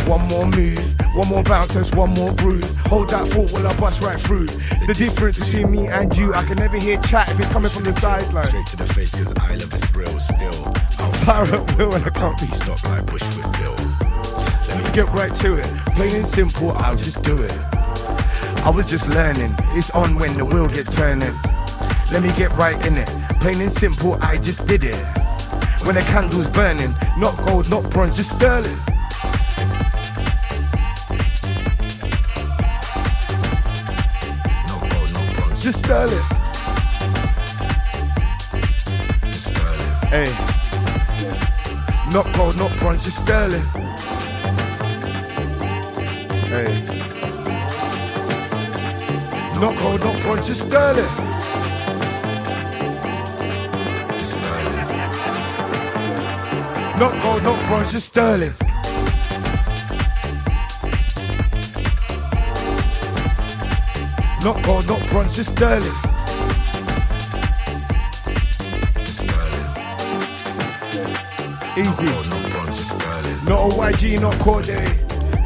[0.07, 2.67] One more move, one more bounce, that's one more groove.
[2.87, 4.47] Hold that thought while I bust right through.
[4.87, 7.83] The difference between me and you, I can never hear chat if it's coming from
[7.83, 8.45] the sideline.
[8.45, 10.73] Straight to the face, cause I love the thrill still.
[10.97, 13.75] I'll Fire at will and I can't be stop like Bushwick Bill.
[14.69, 15.67] Let me get right to it.
[15.93, 17.55] Plain and simple, I'll just do it.
[18.65, 19.53] I was just learning.
[19.77, 21.35] It's on when the wheel gets turning.
[22.11, 23.07] Let me get right in it.
[23.41, 24.95] Plain and simple, I just did it.
[25.85, 28.77] When the candle's burning, not gold, not bronze, just sterling.
[34.67, 34.89] Gold,
[35.35, 36.23] bronze, Just sterling.
[39.23, 39.91] just sterling.
[40.09, 40.31] Hey.
[42.11, 43.63] Not gold, not bronze, just sterling.
[46.49, 46.81] Hey.
[49.59, 51.34] Not gold, not bronze, just sterling.
[56.97, 58.53] Not gold, not bronze, just sterling.
[64.41, 65.91] Not gold, not bronze, just sterling.
[69.03, 69.67] Just sterling.
[71.75, 72.05] Easy.
[72.05, 73.45] Gold, no bronze, just sterling.
[73.45, 74.97] Not a YG, not Corday.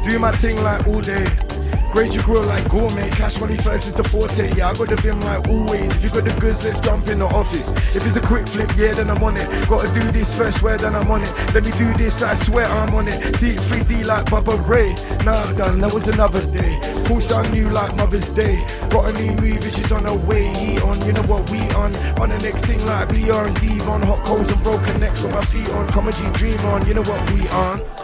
[0.08, 1.49] Do my thing like all day.
[1.92, 3.10] Grade your grill like gourmet.
[3.10, 4.54] Cash money first is the forte.
[4.56, 5.90] Yeah, I got the vim like always.
[5.96, 7.74] If you got the goods, let's jump in the office.
[7.96, 9.48] If it's a quick flip, yeah, then I'm on it.
[9.68, 11.34] Gotta do this first, where then I'm on it.
[11.54, 13.36] Let me do this, I swear I'm on it.
[13.38, 14.94] See it 3D like Bubba Ray.
[15.26, 16.80] Nah, done, that was another day.
[17.06, 18.64] Push on you like Mother's Day.
[18.90, 20.46] Got a new movie, she's on her way.
[20.54, 21.96] Heat on, you know what we on.
[22.22, 24.04] On the next thing like Bleer and Devon.
[24.04, 25.88] Hot coals and broken necks with my feet on.
[25.90, 27.99] Come on, dream on, you know what we on.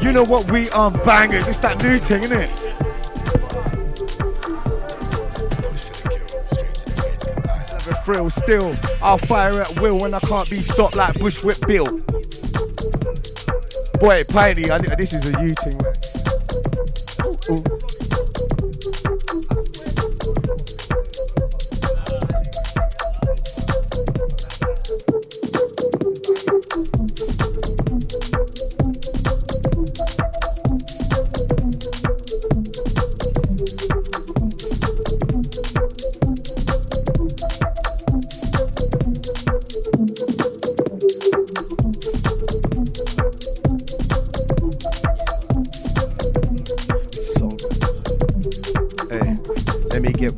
[0.00, 1.46] You know what we are bangers.
[1.48, 2.50] It's that new thing, isn't it?
[7.84, 8.76] The thrill still.
[9.02, 11.86] I'll fire at will when I can't be stopped like Bushwick Bill.
[14.00, 15.80] Boy, Pinty, I, think this is a you thing,
[17.50, 17.77] ooh.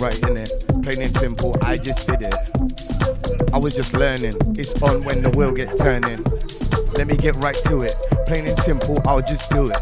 [0.01, 0.51] Right in it.
[0.82, 2.35] Plain and simple, I just did it.
[3.52, 4.35] I was just learning.
[4.56, 6.22] It's on when the wheel gets turning.
[6.97, 7.94] Let me get right to it.
[8.27, 9.77] Plain and simple, I'll just do it.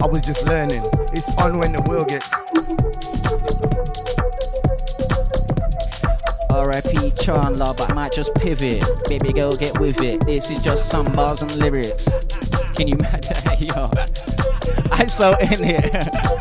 [0.00, 0.82] I was just learning.
[1.12, 2.30] It's on when the wheel gets.
[6.50, 7.10] R.I.P.
[7.22, 8.84] Chandler, but I might just pivot.
[9.08, 10.24] Baby girl, get with it.
[10.24, 12.06] This is just some bars and lyrics.
[12.76, 13.66] Can you imagine?
[13.66, 13.90] Yo,
[14.92, 16.36] I'm so in it.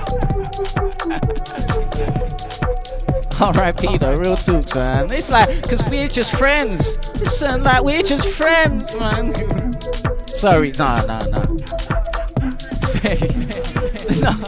[3.41, 3.97] R.I.P.
[3.97, 5.11] though, real talk, man.
[5.11, 6.97] It's like, cause we're just friends.
[7.19, 9.33] Listen, uh, like we're just friends, man.
[10.27, 11.19] Sorry, nah, nah.
[13.01, 13.17] Hey,
[14.19, 14.35] no.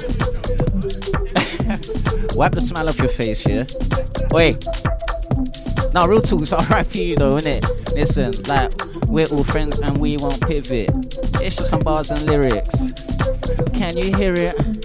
[2.36, 3.64] Wipe the smile off your face, yeah.
[4.32, 4.66] Wait.
[5.94, 7.64] No, real talk, it's RIP though, innit?
[7.96, 8.72] Listen, like,
[9.08, 10.90] we're all friends and we won't pivot.
[11.42, 12.72] It's just some bars and lyrics.
[13.74, 14.81] Can you hear it?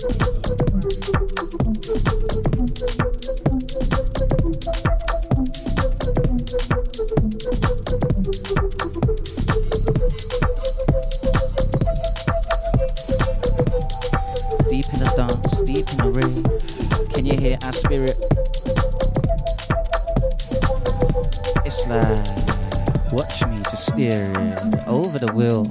[25.37, 25.67] The wheel.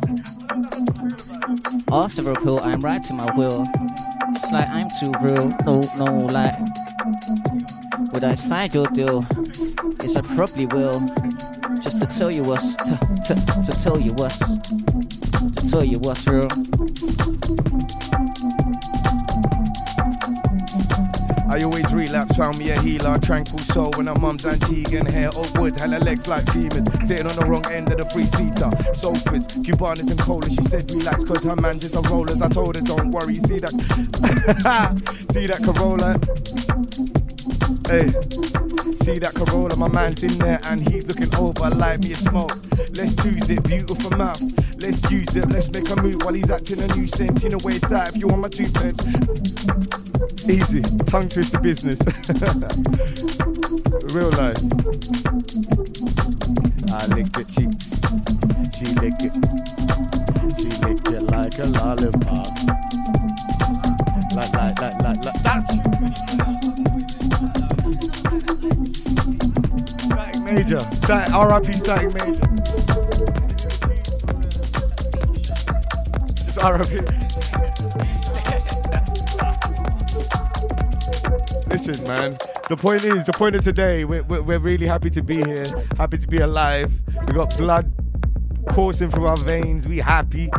[1.92, 3.64] After a pill, I'm writing my will.
[4.36, 6.58] It's like I'm too real, no, no, like.
[8.14, 9.24] Would I sign your deal?
[10.02, 11.00] Yes, I probably will.
[11.82, 12.92] Just to tell you what's, to,
[13.26, 13.36] to,
[13.66, 16.48] to tell you what's, to tell you what's real.
[22.36, 26.28] Found me a healer, tranquil soul when I'm mum's Antiguan hair of wood, hella legs
[26.28, 26.92] like demons.
[27.08, 28.70] sitting on the wrong end of the free seater.
[28.94, 30.48] Sofas, Cubanas and cola.
[30.50, 32.42] She said relax, cause her man just a rollers.
[32.42, 33.72] I told her don't worry, see that,
[35.32, 36.12] see that Corolla.
[37.88, 38.12] Hey,
[39.04, 42.52] see that Corolla, my man's in there and he's looking over like me a smoke.
[42.96, 44.42] Let's use it, beautiful mouth.
[44.82, 47.44] Let's use it, let's make a move while he's acting a nuisance.
[47.44, 50.05] You know where it's at if you want my two pence.
[50.48, 51.98] Easy, tongue twister business.
[54.14, 54.58] Real life.
[56.94, 57.72] I licked it cheap.
[59.02, 59.34] lick it.
[60.60, 62.48] She licked it like a lollipop.
[64.36, 65.66] Like, like, like, like, like that.
[69.98, 70.80] Static Major.
[70.80, 72.48] Static, RIP Static Major.
[76.46, 77.55] Just RIP.
[81.86, 82.36] Man.
[82.68, 85.64] The point is, the point of today, we're, we're, we're really happy to be here,
[85.98, 86.92] happy to be alive.
[87.28, 87.94] We got blood
[88.70, 89.88] coursing through our veins.
[89.88, 90.50] We happy,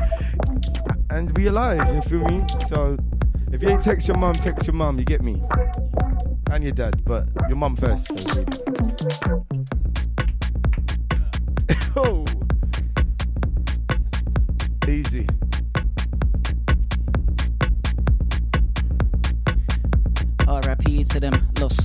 [1.11, 1.93] and we alive.
[1.93, 2.45] You feel me?
[2.69, 2.97] So,
[3.51, 5.01] if you ain't text your mum, text your mum.
[5.01, 5.43] You get me?
[6.53, 8.09] And your dad, but your mum first.
[11.97, 12.25] oh,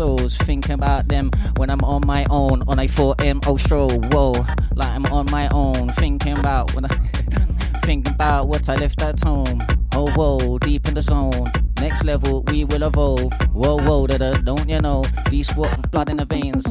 [0.02, 0.36] souls.
[0.38, 3.92] Thinking about them when I'm on my own on a 4M oh stroll.
[4.12, 4.32] Whoa,
[4.74, 5.90] like I'm on my own.
[6.04, 6.94] Thinking about when I
[7.86, 9.60] thinking about what I left at home.
[9.94, 11.46] Oh whoa, deep in the zone.
[11.80, 13.32] Next level, we will evolve.
[13.54, 15.04] Whoa whoa, da da, don't you know?
[15.30, 16.66] Beast what blood in the veins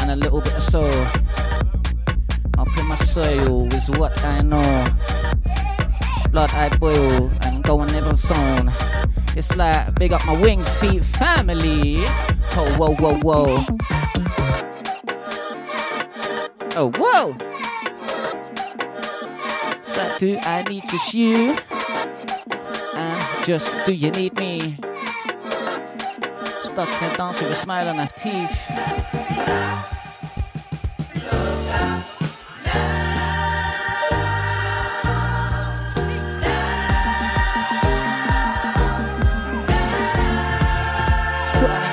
[0.00, 0.98] and a little bit of soul.
[2.58, 4.70] I'll put my soul is what I know.
[6.32, 8.74] Blood I boil and go and never zone.
[9.38, 12.02] It's like big up my wing feet family.
[12.56, 13.64] Oh whoa whoa whoa.
[16.74, 17.36] Oh whoa.
[19.84, 21.56] So do I need just you?
[22.94, 24.76] And just do you need me?
[26.64, 29.97] Stuck a dance with a smile on her teeth.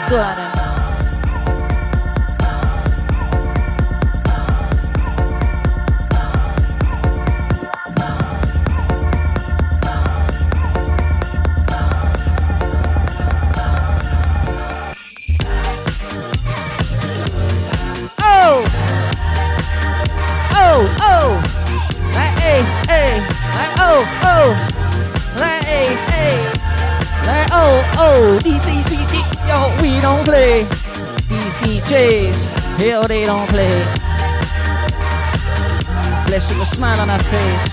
[0.08, 0.46] Go on
[30.06, 30.62] don't play!
[31.30, 32.36] These DJs,
[32.78, 33.84] hell, they don't play!
[36.28, 37.72] Blessed with a smile on her face.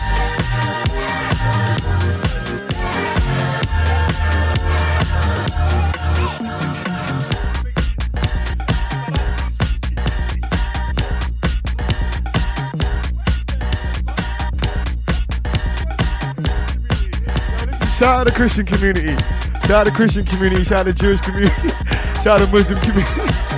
[17.98, 19.16] Shout out to the Christian community.
[19.66, 20.64] Shout out to the Christian community.
[20.64, 21.68] Shout out to the Jewish community.
[22.22, 23.51] Shout out Muslim community.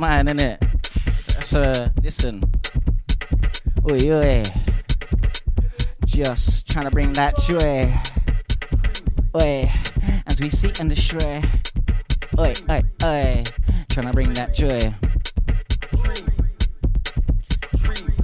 [0.00, 0.56] Mine, innit?
[1.34, 2.42] That's uh listen.
[3.84, 4.42] Oi oi.
[6.06, 7.92] Just trying to bring that joy.
[9.36, 9.70] Oi.
[10.26, 11.44] As we sit in the shray.
[12.38, 13.44] Oi, oi, oi.
[13.90, 14.80] Trying to bring that joy.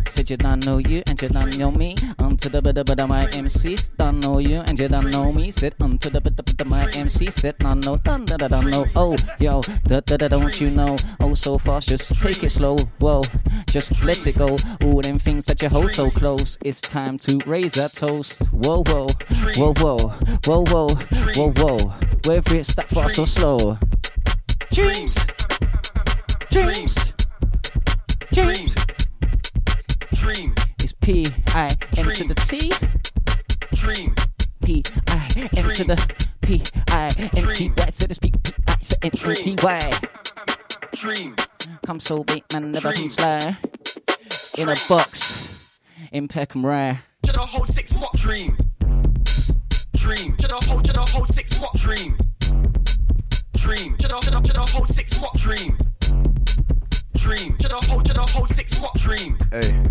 [0.08, 1.94] Said you don't know you and you don't know me.
[2.18, 5.50] Onto the bada bada my MCs don't know you and you don't know me.
[5.50, 8.86] Said onto the bada bada my MC said no no dun da da da no.
[8.94, 10.96] Oh yo da da da don't you know?
[11.20, 12.76] Oh so fast, just take it slow.
[12.98, 13.22] Whoa,
[13.70, 14.56] just let it go.
[14.82, 16.58] All them things that you hold so close.
[16.62, 18.46] It's time to raise that toast.
[18.52, 19.06] Whoa whoa
[19.56, 20.04] whoa whoa
[20.44, 20.88] whoa whoa
[21.34, 21.78] whoa whoa.
[22.24, 23.78] Whether it's that fast or slow.
[24.72, 25.16] Dreams,
[26.50, 27.12] dreams,
[28.32, 28.74] dreams.
[30.12, 31.68] Dream, It's P I
[31.98, 32.72] N to the T.
[33.74, 34.14] dream,
[34.64, 37.86] P I N to the P I N T Y.
[37.90, 39.92] So to speak, P I N T Y.
[40.92, 41.34] dream,
[41.84, 43.56] Come so big, man, never come sly.
[44.56, 45.60] In a box,
[46.12, 47.00] in Peckham Rye.
[47.24, 48.56] to the whole six what dream.
[49.96, 52.16] Dream, to the whole, to the whole six what dream.
[53.54, 55.76] Dream, to the, to the, to the whole six what dream.
[57.16, 59.36] Dream, to the whole, to the whole six what dream.
[59.50, 59.82] Hey.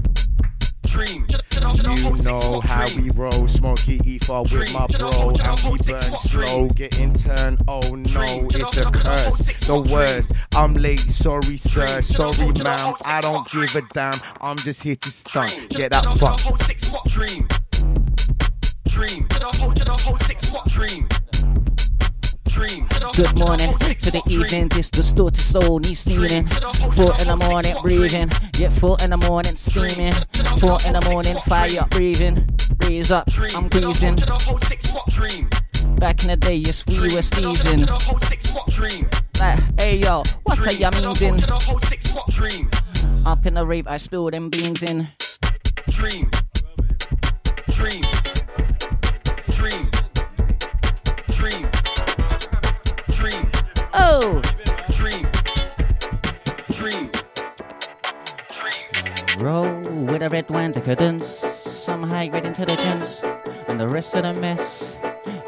[0.96, 6.70] Dream, You know how we roll, smoky ether with my bro, and we burn slow,
[6.70, 7.62] getting turned.
[7.68, 9.66] Oh no, it's a curse.
[9.68, 10.32] The worst.
[10.56, 12.94] I'm late, sorry sir, sorry ma'am.
[13.04, 14.14] I don't give a damn.
[14.40, 15.68] I'm just here to stunt.
[15.68, 16.40] Get that fuck.
[16.40, 17.46] whole six what dream.
[18.88, 21.25] Dream, to
[22.56, 26.48] Good morning to the evening, this distorted soul needs steaming.
[26.96, 28.32] Four in the morning, breathing.
[28.58, 30.14] Yeah, four in the morning, steaming.
[30.62, 32.48] Four in the morning, fire up, breathing.
[32.84, 34.16] Raise up, I'm greasing.
[34.16, 35.50] to the whole six what dream.
[36.00, 37.86] Back in the day, yes, we were To steezing.
[37.88, 39.10] the whole six what dream.
[39.38, 41.36] Like, hey yo, what are ya meaning?
[41.36, 42.72] To the whole six what dream.
[43.26, 45.10] Up in the rave, I spilled them beans in.
[45.90, 46.32] Dream.
[47.70, 48.04] Dream.
[60.86, 61.28] Decadence.
[61.66, 63.24] Some high grade intelligence.
[63.68, 64.96] And the rest of the mess,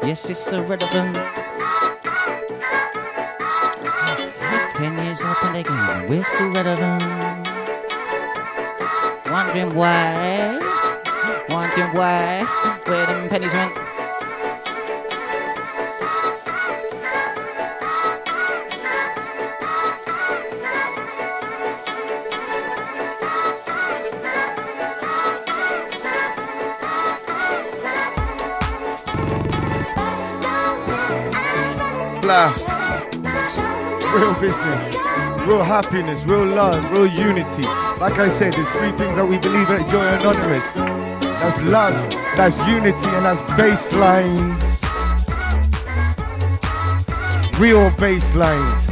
[0.02, 1.14] yes, it's irrelevant.
[4.72, 7.02] Ten years up in the game, we're still relevant.
[9.30, 10.58] Wondering why,
[11.48, 12.42] wondering why,
[12.86, 13.97] where them pennies went.
[32.28, 32.52] Real
[34.34, 34.94] business,
[35.46, 37.62] real happiness, real love, real unity.
[37.98, 40.74] Like I said, there's three things that we believe at Joy Anonymous.
[41.24, 41.94] That's love,
[42.36, 44.60] that's unity, and that's basslines.
[47.58, 48.90] Real basslines.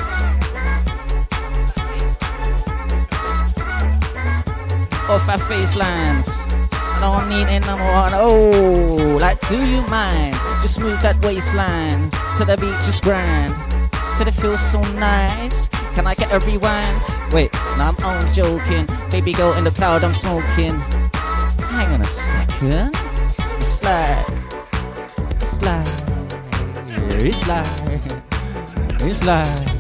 [5.10, 6.26] off our face lines.
[6.72, 8.14] I don't need any number one.
[8.14, 10.45] Oh, like, do you mind?
[10.66, 13.54] Just move that waistline to the beat, just grind.
[14.18, 15.68] Till it feels so nice.
[15.94, 17.00] Can I get a rewind?
[17.30, 18.84] Wait, no, I'm only joking.
[19.08, 20.74] Baby girl in the cloud, I'm smoking.
[21.70, 22.92] Hang on a second.
[23.78, 24.26] Slide,
[25.38, 25.86] slide,
[27.22, 28.02] it's slide,
[29.06, 29.70] it's slide,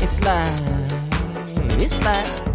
[0.00, 0.92] it's slide,
[1.78, 2.47] it's slide.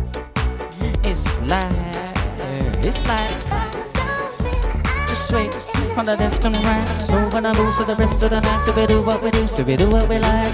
[6.04, 6.88] From the left and right.
[6.88, 9.32] So when I move to the rest of the night, so we do what we
[9.32, 10.48] do, so we do what we like.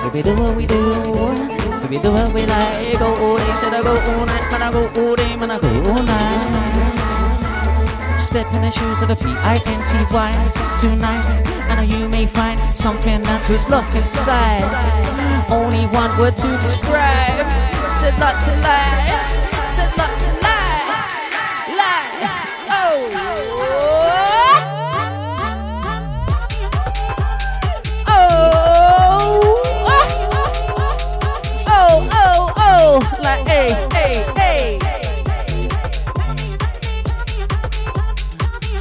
[0.00, 0.92] So we do what we do,
[1.76, 2.98] so we do what we like.
[2.98, 5.58] Go all day, said I go all night, man I go all day, man I
[5.58, 6.60] go all night.
[8.20, 10.30] Step in the shoes of a P-I-N-T-Y
[10.80, 11.26] tonight
[11.68, 14.62] And you may find something that was lost inside
[15.50, 17.42] Only one word to describe
[17.98, 19.18] Said not to lie
[19.74, 20.39] Said not to lie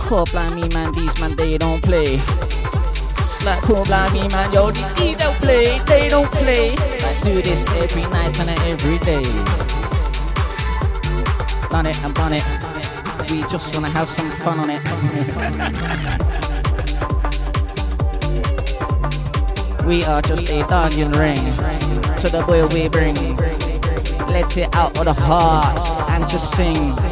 [0.10, 2.18] Cool blind me man, these man they don't play.
[2.18, 6.72] Slap cool blind me man, yo these don't play, they don't play.
[6.72, 9.22] I do this every night and every day.
[11.70, 12.44] Done it and done it.
[13.30, 14.82] We just wanna have some fun on it.
[19.86, 21.36] we are just a onion ring
[22.18, 23.14] to the boy we bring.
[24.26, 27.09] Let it out of the heart and just sing.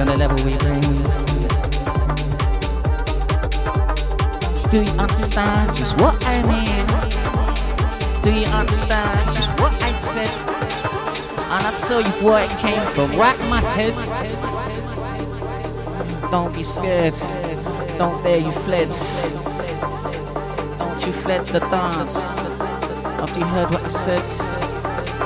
[0.00, 0.80] And the level we bring.
[4.70, 6.86] Do you understand just what I mean?
[8.22, 10.28] Do you understand just what I said?
[11.50, 13.94] And I tell you where it came from, right my head.
[16.30, 17.14] Don't be scared.
[17.98, 18.90] Don't dare you fled.
[20.78, 22.14] Don't you fled the dance.
[22.14, 24.22] After you heard what I said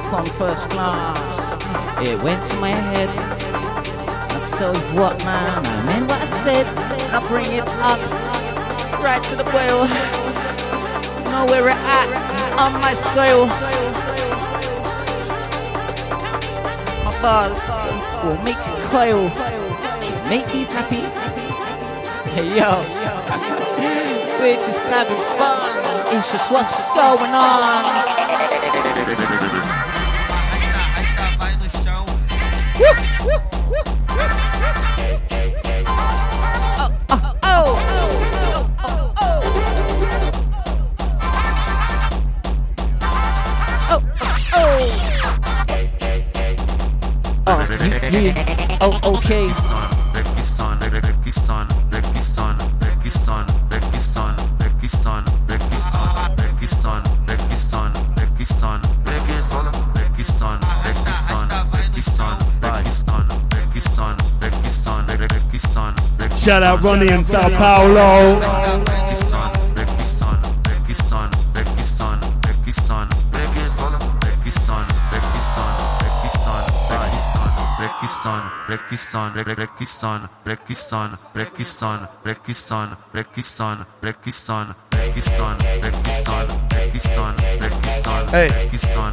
[0.09, 3.42] from first glance, it went to my head.
[4.61, 6.67] You what, man, I meant what I said.
[7.13, 7.99] I bring it up
[9.03, 9.89] right to the whale.
[11.33, 12.09] Know where we're at
[12.61, 13.47] on my soil.
[17.05, 17.59] My bars
[18.23, 19.31] will make you coil,
[20.29, 21.03] make you happy.
[22.31, 22.71] Hey yo,
[24.39, 26.17] we're just having fun.
[26.17, 27.83] It's just what's going on.
[48.85, 49.47] Oh, okay.
[66.37, 68.62] Shout out Ronnie in Sao Paulo.
[78.73, 88.49] Rekistan, Rekistan, Rekistan, Rekistan, Rekistan, Rekistan, Rekistan, Rekistan, Rekistan, Rekistan, Rekistan, Hey.
[88.49, 89.13] Rekistan,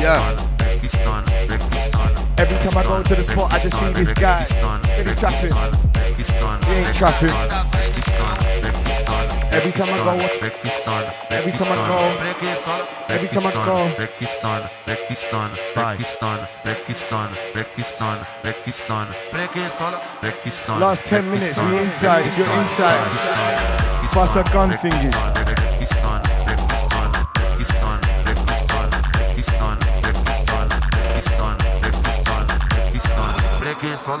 [0.00, 0.24] Yeah.
[0.58, 2.10] Rekistan, Rekistan.
[2.38, 4.40] Every time I go to the spot, I just see this guy.
[5.04, 5.52] He's trapping.
[6.64, 8.93] He ain't trapping.
[9.54, 11.98] Every time I go, Pakistan, every time I go,
[13.08, 13.86] every time I go.
[14.02, 20.80] Rekistan, Pakistan, Rekistan, Rekistan, Rekistan, Rekistan, Rekistan.
[20.80, 23.94] Last 10 minutes, we inside, you're inside.
[24.12, 25.10] Bust a gun thingy.
[25.46, 26.20] Rekistan,
[26.50, 30.66] Rekistan, Rekistan, Rekistan, Rekistan, Rekistan,
[31.04, 32.44] Rekistan, Rekistan,
[32.82, 33.32] Rekistan,
[33.62, 34.20] Rekistan,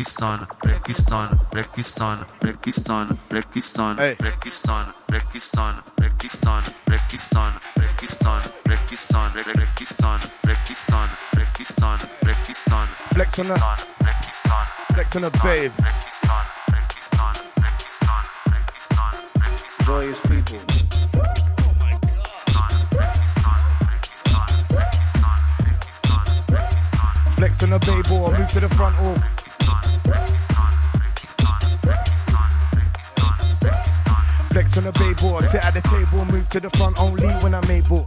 [0.00, 4.16] Rekistan, Rekistan, Rekistan, Rekistan, Rekistan, Hey.
[4.18, 13.54] Rekistan, Rekistan, Rekistan, Rekistan, Rekistan, Rekistan, Rekistan, Rekistan, Rekistan, Rekistan, Flex on the,
[14.00, 15.72] Rekistan, flex on the babe.
[15.76, 19.84] Rekistan, Rekistan, Rekistan, Rekistan, Rekistan.
[19.84, 20.58] Joyous people.
[27.36, 29.39] Flex on the babe or move to the front or.
[34.50, 37.54] Flex on the babe or sit at the table, move to the front only when
[37.54, 38.04] I'm able.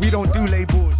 [0.00, 0.94] We don't do labels.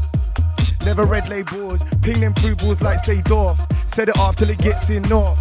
[0.85, 1.83] Never read labels.
[2.01, 3.61] Ping them through balls like say Dorf.
[3.93, 5.39] Set it off till it gets in north.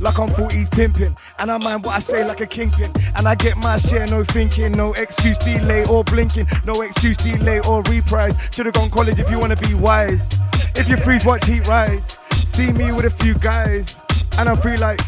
[0.00, 1.16] Like I'm 40s pimping.
[1.38, 2.92] And I mind what I say like a kingpin.
[3.16, 4.72] And I get my share, no thinking.
[4.72, 6.46] No excuse delay or blinking.
[6.66, 8.34] No excuse delay or reprise.
[8.52, 10.40] Should've gone college if you wanna be wise.
[10.76, 12.18] If you freeze, watch heat rise.
[12.44, 13.98] See me with a few guys.
[14.38, 15.00] And I'm free like.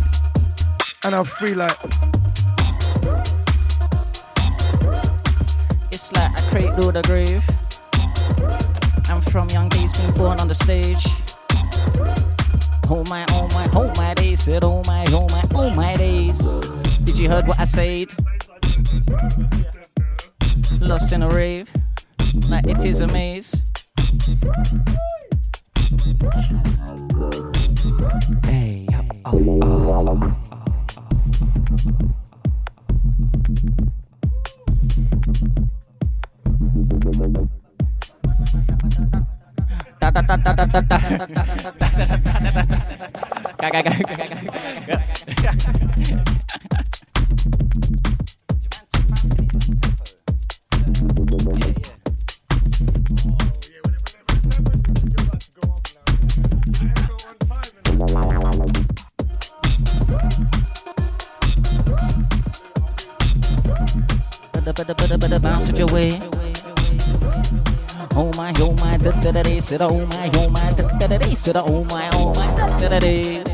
[1.04, 2.19] And I'm free like.
[6.50, 7.44] I cradle the grave.
[9.08, 11.06] I'm from young days, been born on the stage.
[12.88, 16.38] Oh my, oh my, oh my days, said oh my, oh my, oh my days.
[17.04, 18.08] Did you heard what I said?
[20.80, 21.70] Lost in a rave,
[22.48, 23.54] like it is a maze.
[28.44, 28.88] Hey,
[29.24, 30.36] oh, oh.
[31.80, 32.19] Da
[65.10, 66.39] Better, better, bounce it your way.
[68.16, 71.06] Oh my, oh my, da da da da, said oh my, oh my, da da
[71.06, 73.44] da da, said oh my, oh my, da da da da.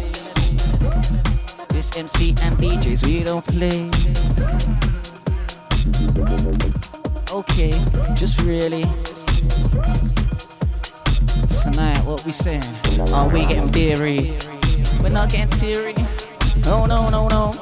[1.69, 3.91] This MC and DJs we don't play.
[7.33, 7.71] Okay,
[8.15, 8.85] just really.
[11.63, 12.63] Tonight, what we saying?
[13.13, 14.39] Are we getting beery?
[15.03, 15.95] We're not getting teary.
[16.67, 17.53] Oh no, no, no.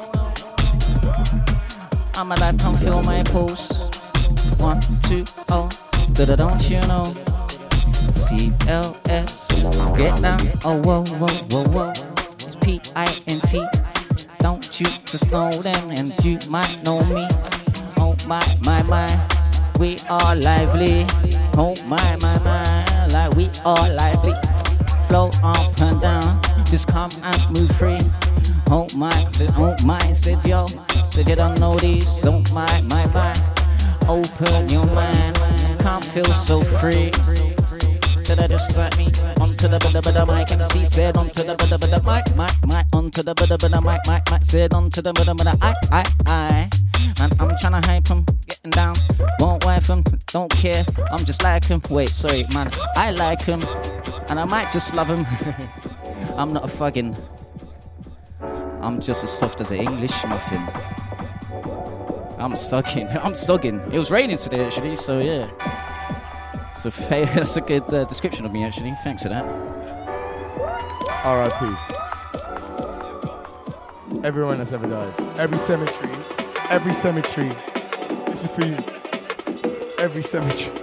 [2.15, 3.73] I'm alive, come feel my pulse.
[4.57, 5.69] One, two, oh,
[6.23, 7.03] don't you know?
[8.15, 9.49] CLS,
[9.97, 11.89] get down, oh whoa, whoa, whoa, whoa.
[11.89, 13.63] It's P I N T.
[14.39, 17.27] Don't you just know them, and you might know me.
[17.97, 19.07] Oh my, my, my,
[19.77, 21.05] we are lively.
[21.57, 24.33] Oh my, my, my, like we are lively.
[25.09, 27.99] Flow up and down, just come and move free.
[28.69, 29.27] Oh my,
[29.57, 30.65] oh my, said yo,
[31.09, 32.07] said you don't know these.
[32.23, 33.33] Oh my, my, my,
[34.07, 35.37] open your mind,
[35.85, 37.11] can't feel so free.
[38.23, 39.05] Said I just slap me
[39.39, 40.51] onto the bada bada mic.
[40.51, 44.23] MC said onto the bada bada mic, mic, mic, onto the bada bada mic, mic,
[44.31, 44.43] mic.
[44.43, 46.69] Said onto the bada bada I, I, I.
[47.21, 48.95] And I'm tryna hype him, getting down.
[49.39, 50.03] Won't wife him,
[50.33, 50.83] don't care.
[51.11, 51.83] I'm just like him.
[51.91, 52.71] Wait, sorry, man.
[52.95, 53.61] I like him,
[54.27, 55.23] and I might just love him.
[56.35, 57.15] I'm not a fucking.
[58.81, 60.94] I'm just as soft as an English muffin.
[62.45, 63.07] I'm sucking.
[63.23, 63.91] I'm sugging.
[63.91, 65.49] It was raining today, actually, so yeah.
[66.79, 68.93] So that's a good uh, description of me, actually.
[69.03, 69.43] Thanks for that.
[71.25, 71.65] R.I.P.
[74.23, 75.11] Everyone that's ever died.
[75.39, 76.13] Every cemetery.
[76.69, 77.49] Every cemetery.
[78.27, 78.77] This is for you.
[79.97, 80.71] Every cemetery.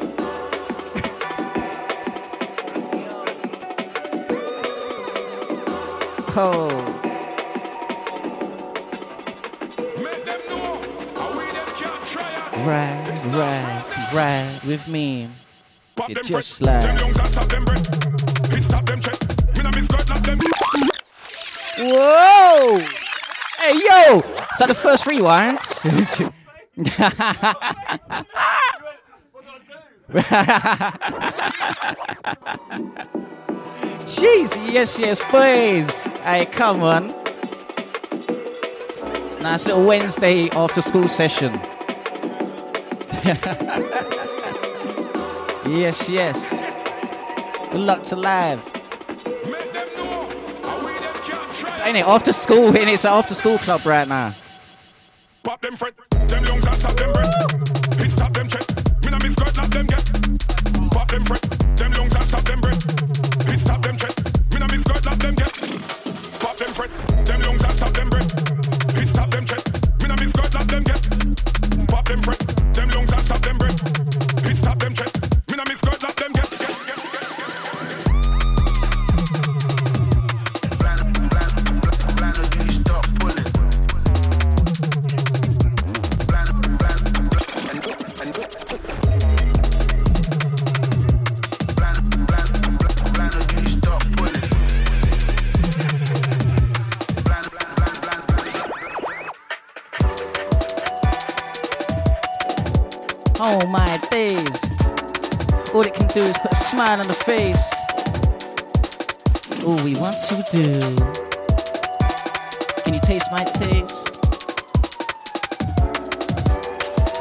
[6.35, 6.82] Oh.
[14.65, 15.29] With me.
[16.09, 16.85] It just like.
[21.79, 22.79] Whoa!
[23.59, 24.21] Hey yo!
[24.21, 25.59] Is that the first rewind?
[34.05, 36.07] Jeez, yes, yes, please.
[36.23, 37.09] Hey, come on.
[39.41, 41.59] Nice little Wednesday after school session.
[45.67, 46.73] yes, yes.
[47.71, 48.61] Good luck to live.
[51.85, 52.67] Ain't it after school?
[52.69, 52.89] Ain't it?
[52.89, 54.35] It's an after school club right now.
[55.43, 55.77] Pop them
[106.93, 107.65] smile on the face.
[109.65, 110.81] All we want to do.
[112.83, 114.09] Can you taste my taste?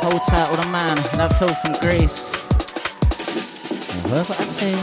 [0.03, 2.33] Hold tight with a man, that filth and grace.
[3.93, 4.73] And Whatever I say.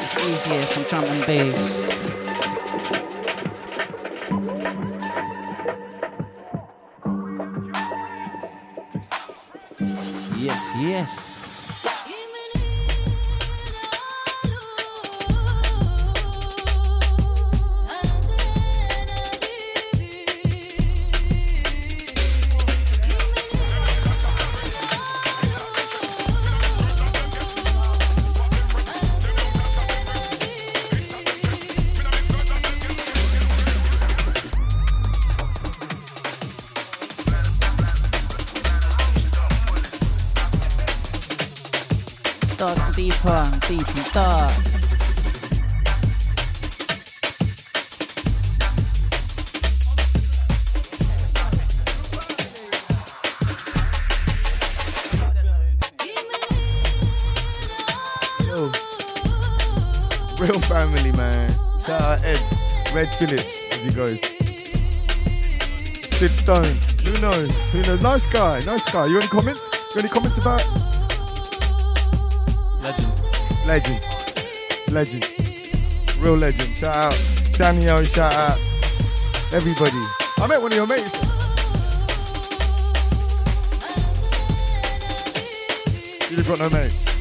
[0.00, 1.93] It's easier, some drum and bass.
[43.10, 43.84] Dark and deeper, and deep.
[60.40, 61.50] Real family, man.
[61.84, 62.40] Shout out Ed.
[62.94, 64.20] Red Phillips, as he goes.
[66.18, 66.78] Sid Stone.
[67.04, 67.54] Who knows?
[67.70, 68.00] Who knows?
[68.02, 68.60] Nice guy.
[68.60, 69.06] Nice guy.
[69.06, 69.60] You any comments?
[69.94, 70.83] You any comments about?
[73.74, 74.00] Legend.
[74.92, 75.32] Legend.
[76.20, 76.76] Real legend.
[76.76, 77.20] Shout out.
[77.54, 78.58] Daniel, shout out.
[79.52, 79.98] Everybody.
[80.38, 81.12] I met one of your mates.
[86.30, 87.13] You've got no mates.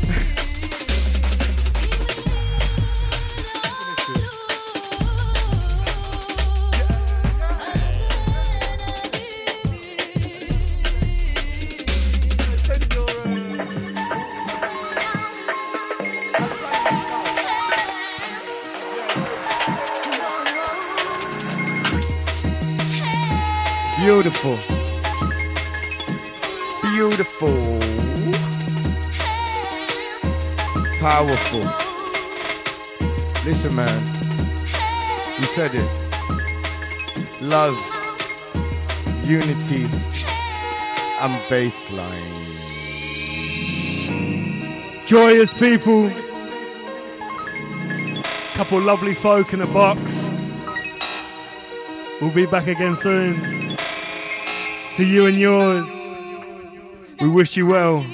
[31.23, 31.63] Powerful.
[33.45, 34.05] Listen, man.
[35.39, 35.89] You said it.
[37.41, 37.77] Love,
[39.23, 39.85] unity,
[41.21, 42.27] and bassline.
[45.05, 46.11] Joyous people.
[48.55, 50.27] Couple lovely folk in a box.
[52.19, 53.39] We'll be back again soon.
[54.97, 55.87] To you and yours.
[57.21, 58.05] We wish you well.